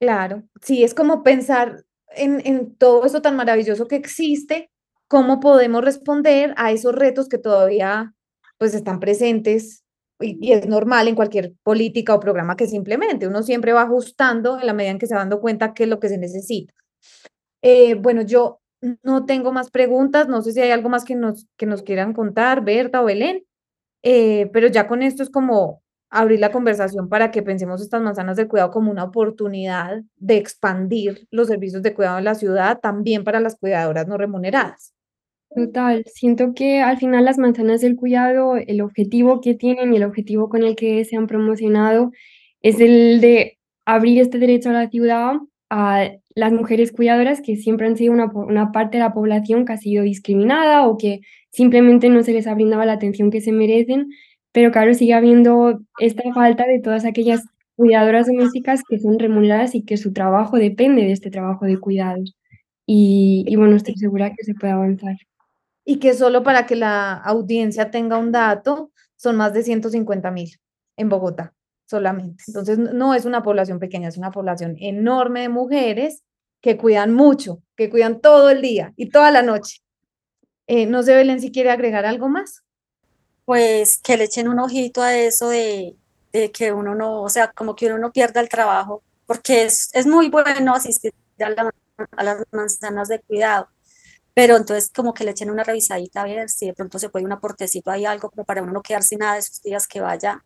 Claro, 0.00 0.44
sí, 0.60 0.82
es 0.82 0.94
como 0.94 1.22
pensar 1.22 1.84
en, 2.16 2.40
en 2.44 2.74
todo 2.76 3.04
eso 3.04 3.22
tan 3.22 3.36
maravilloso 3.36 3.86
que 3.86 3.96
existe, 3.96 4.70
cómo 5.08 5.40
podemos 5.40 5.84
responder 5.84 6.54
a 6.56 6.72
esos 6.72 6.94
retos 6.94 7.28
que 7.28 7.38
todavía 7.38 8.14
pues 8.56 8.74
están 8.74 8.98
presentes 8.98 9.81
y, 10.22 10.52
es 10.52 10.66
normal 10.66 11.08
en 11.08 11.14
cualquier 11.14 11.54
política 11.62 12.14
o 12.14 12.20
programa 12.20 12.56
que 12.56 12.66
simplemente 12.66 13.26
uno 13.26 13.42
siempre 13.42 13.72
va 13.72 13.82
ajustando 13.82 14.58
en 14.58 14.66
la 14.66 14.72
medida 14.72 14.92
en 14.92 14.98
que 14.98 15.06
se 15.06 15.14
va 15.14 15.20
dando 15.20 15.40
cuenta 15.40 15.74
qué 15.74 15.84
es 15.84 15.88
lo 15.88 16.00
que 16.00 16.08
se 16.08 16.18
necesita. 16.18 16.74
Eh, 17.62 17.94
bueno, 17.94 18.22
yo 18.22 18.60
no 19.02 19.24
tengo 19.24 19.52
más 19.52 19.70
preguntas, 19.70 20.28
no 20.28 20.42
sé 20.42 20.52
si 20.52 20.60
hay 20.60 20.70
algo 20.70 20.88
más 20.88 21.04
que 21.04 21.14
nos, 21.14 21.46
que 21.56 21.66
nos 21.66 21.82
quieran 21.82 22.12
contar, 22.12 22.64
Berta 22.64 23.02
o 23.02 23.04
Belén, 23.04 23.44
eh, 24.02 24.50
pero 24.52 24.66
ya 24.68 24.88
con 24.88 25.02
esto 25.02 25.22
es 25.22 25.30
como 25.30 25.82
abrir 26.10 26.40
la 26.40 26.52
conversación 26.52 27.08
para 27.08 27.30
que 27.30 27.42
pensemos 27.42 27.80
estas 27.80 28.02
manzanas 28.02 28.36
de 28.36 28.46
cuidado 28.46 28.70
como 28.70 28.90
una 28.90 29.04
oportunidad 29.04 30.02
de 30.16 30.36
expandir 30.36 31.26
los 31.30 31.48
servicios 31.48 31.82
de 31.82 31.94
cuidado 31.94 32.18
en 32.18 32.24
la 32.24 32.34
ciudad 32.34 32.80
también 32.80 33.24
para 33.24 33.40
las 33.40 33.56
cuidadoras 33.56 34.06
no 34.06 34.18
remuneradas. 34.18 34.92
Total, 35.54 36.04
siento 36.06 36.54
que 36.54 36.80
al 36.80 36.96
final 36.98 37.26
las 37.26 37.36
manzanas 37.36 37.82
del 37.82 37.96
cuidado, 37.96 38.56
el 38.56 38.80
objetivo 38.80 39.40
que 39.42 39.54
tienen 39.54 39.92
y 39.92 39.96
el 39.96 40.04
objetivo 40.04 40.48
con 40.48 40.62
el 40.62 40.76
que 40.76 41.04
se 41.04 41.16
han 41.16 41.26
promocionado 41.26 42.10
es 42.62 42.80
el 42.80 43.20
de 43.20 43.58
abrir 43.84 44.20
este 44.20 44.38
derecho 44.38 44.70
a 44.70 44.72
la 44.72 44.88
ciudad 44.88 45.34
a 45.68 46.10
las 46.34 46.52
mujeres 46.52 46.92
cuidadoras 46.92 47.40
que 47.40 47.56
siempre 47.56 47.86
han 47.86 47.96
sido 47.96 48.12
una, 48.12 48.72
parte 48.72 48.98
de 48.98 49.04
la 49.04 49.14
población 49.14 49.64
que 49.64 49.72
ha 49.72 49.78
sido 49.78 50.04
discriminada 50.04 50.86
o 50.86 50.96
que 50.98 51.20
simplemente 51.50 52.08
no 52.10 52.22
se 52.22 52.32
les 52.32 52.46
ha 52.46 52.54
brindado 52.54 52.84
la 52.84 52.92
atención 52.94 53.30
que 53.30 53.40
se 53.40 53.52
merecen, 53.52 54.08
pero 54.52 54.70
claro, 54.70 54.94
sigue 54.94 55.14
habiendo 55.14 55.80
esta 55.98 56.22
falta 56.34 56.66
de 56.66 56.78
todas 56.80 57.04
aquellas 57.04 57.42
cuidadoras 57.76 58.26
domésticas 58.26 58.82
que 58.88 58.98
son 58.98 59.18
remuneradas 59.18 59.74
y 59.74 59.82
que 59.84 59.96
su 59.96 60.12
trabajo 60.12 60.58
depende 60.58 61.02
de 61.02 61.12
este 61.12 61.30
trabajo 61.30 61.66
de 61.66 61.78
cuidados. 61.78 62.36
Y, 62.86 63.44
y 63.48 63.56
bueno, 63.56 63.76
estoy 63.76 63.94
segura 63.96 64.30
que 64.30 64.44
se 64.44 64.54
puede 64.54 64.72
avanzar 64.74 65.16
y 65.84 65.98
que 65.98 66.14
solo 66.14 66.42
para 66.42 66.66
que 66.66 66.76
la 66.76 67.14
audiencia 67.14 67.90
tenga 67.90 68.18
un 68.18 68.32
dato, 68.32 68.92
son 69.16 69.36
más 69.36 69.52
de 69.52 69.62
150 69.62 70.30
mil 70.30 70.58
en 70.96 71.08
Bogotá 71.08 71.54
solamente. 71.86 72.44
Entonces, 72.46 72.78
no 72.78 73.14
es 73.14 73.24
una 73.26 73.42
población 73.42 73.78
pequeña, 73.78 74.08
es 74.08 74.16
una 74.16 74.30
población 74.30 74.76
enorme 74.80 75.42
de 75.42 75.48
mujeres 75.50 76.22
que 76.62 76.78
cuidan 76.78 77.12
mucho, 77.12 77.62
que 77.76 77.90
cuidan 77.90 78.20
todo 78.20 78.48
el 78.50 78.62
día 78.62 78.94
y 78.96 79.10
toda 79.10 79.30
la 79.30 79.42
noche. 79.42 79.82
Eh, 80.66 80.86
no 80.86 81.02
sé, 81.02 81.14
Belén, 81.14 81.40
si 81.40 81.52
quiere 81.52 81.70
agregar 81.70 82.06
algo 82.06 82.28
más. 82.28 82.62
Pues 83.44 84.00
que 84.02 84.16
le 84.16 84.24
echen 84.24 84.48
un 84.48 84.60
ojito 84.60 85.02
a 85.02 85.14
eso 85.14 85.48
de, 85.48 85.96
que 86.54 86.72
uno 86.72 86.94
no, 86.94 87.22
o 87.22 87.28
sea, 87.28 87.52
como 87.52 87.74
que 87.74 87.86
uno 87.86 87.98
no 87.98 88.12
pierda 88.12 88.40
el 88.40 88.48
trabajo, 88.48 89.02
porque 89.26 89.64
es, 89.64 89.90
es 89.92 90.06
muy 90.06 90.30
bueno 90.30 90.72
asistir 90.74 91.12
a, 91.40 91.70
a 92.16 92.24
las 92.24 92.44
manzanas 92.52 93.08
de 93.08 93.20
cuidado 93.20 93.68
pero 94.34 94.56
entonces 94.56 94.90
como 94.94 95.14
que 95.14 95.24
le 95.24 95.32
echen 95.32 95.50
una 95.50 95.64
revisadita 95.64 96.22
a 96.22 96.24
ver 96.24 96.48
si 96.48 96.66
de 96.66 96.74
pronto 96.74 96.98
se 96.98 97.08
puede 97.08 97.24
un 97.24 97.32
aportecito 97.32 97.90
ahí, 97.90 98.04
algo 98.04 98.30
como 98.30 98.44
para 98.44 98.62
uno 98.62 98.72
no 98.72 98.82
quedar 98.82 99.02
sin 99.02 99.18
nada 99.20 99.34
de 99.34 99.40
esos 99.40 99.62
días 99.62 99.86
que 99.86 100.00
vaya. 100.00 100.42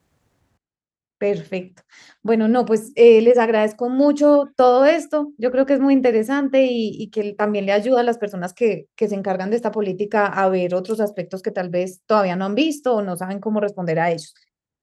Perfecto. 1.19 1.83
Bueno, 2.23 2.47
no, 2.47 2.67
pues 2.67 2.93
eh, 2.95 3.23
les 3.23 3.39
agradezco 3.39 3.89
mucho 3.89 4.51
todo 4.55 4.85
esto. 4.85 5.33
Yo 5.39 5.51
creo 5.51 5.65
que 5.65 5.73
es 5.73 5.81
muy 5.81 5.95
interesante 5.95 6.67
y, 6.69 7.09
que 7.11 7.33
también 7.33 7.65
le 7.65 7.73
ayuda 7.73 8.01
a 8.01 8.03
las 8.03 8.19
personas 8.19 8.53
que, 8.53 8.89
se 8.99 9.15
encargan 9.15 9.49
de 9.49 9.57
esta 9.57 9.71
política 9.71 10.27
a 10.27 10.49
ver 10.51 10.75
otros 10.75 11.01
aspectos 11.01 11.41
que 11.41 11.51
tal 11.51 11.71
vez 11.71 12.03
todavía 12.05 12.37
no 12.37 12.45
han 12.45 12.55
visto 12.55 12.97
o 12.97 13.03
no 13.03 13.17
saben 13.17 13.41
cómo 13.41 13.61
responder 13.61 13.99
a 13.99 14.11
ellos. 14.11 14.35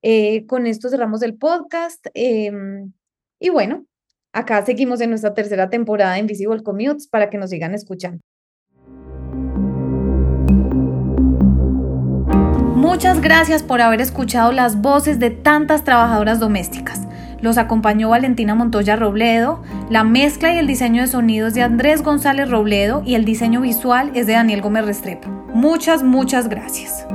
Eh, 0.01 0.47
con 0.47 0.65
esto 0.65 0.89
cerramos 0.89 1.21
el 1.21 1.37
podcast. 1.37 2.07
Em, 2.15 2.91
y 3.39 3.49
bueno, 3.49 3.85
acá 4.33 4.65
seguimos 4.65 5.01
en 5.01 5.11
nuestra 5.11 5.33
tercera 5.35 5.69
temporada 5.69 6.13
de 6.13 6.19
Invisible 6.21 6.63
Commutes 6.63 7.07
para 7.07 7.29
que 7.29 7.37
nos 7.37 7.51
sigan 7.51 7.75
escuchando. 7.75 8.21
Muchas 12.93 13.21
gracias 13.21 13.63
por 13.63 13.82
haber 13.82 14.01
escuchado 14.01 14.51
las 14.51 14.79
voces 14.79 15.17
de 15.17 15.32
tantas 15.32 15.84
trabajadoras 15.84 16.39
domésticas. 16.39 17.01
Los 17.41 17.58
acompañó 17.58 18.10
Valentina 18.10 18.53
Montoya 18.53 18.95
Robledo, 18.95 19.63
la 19.89 20.03
mezcla 20.03 20.53
y 20.53 20.60
el 20.60 20.67
diseño 20.67 21.01
de 21.01 21.08
sonidos 21.08 21.56
de 21.56 21.63
Andrés 21.63 22.03
González 22.03 22.51
Robledo 22.51 23.01
y 23.03 23.15
el 23.15 23.25
diseño 23.25 23.62
visual 23.62 24.12
es 24.13 24.27
de 24.27 24.34
Daniel 24.34 24.62
Gómez 24.62 24.86
Restrepo. 24.86 25.27
Muchas, 25.56 26.03
muchas 26.03 26.47
gracias. 26.47 27.08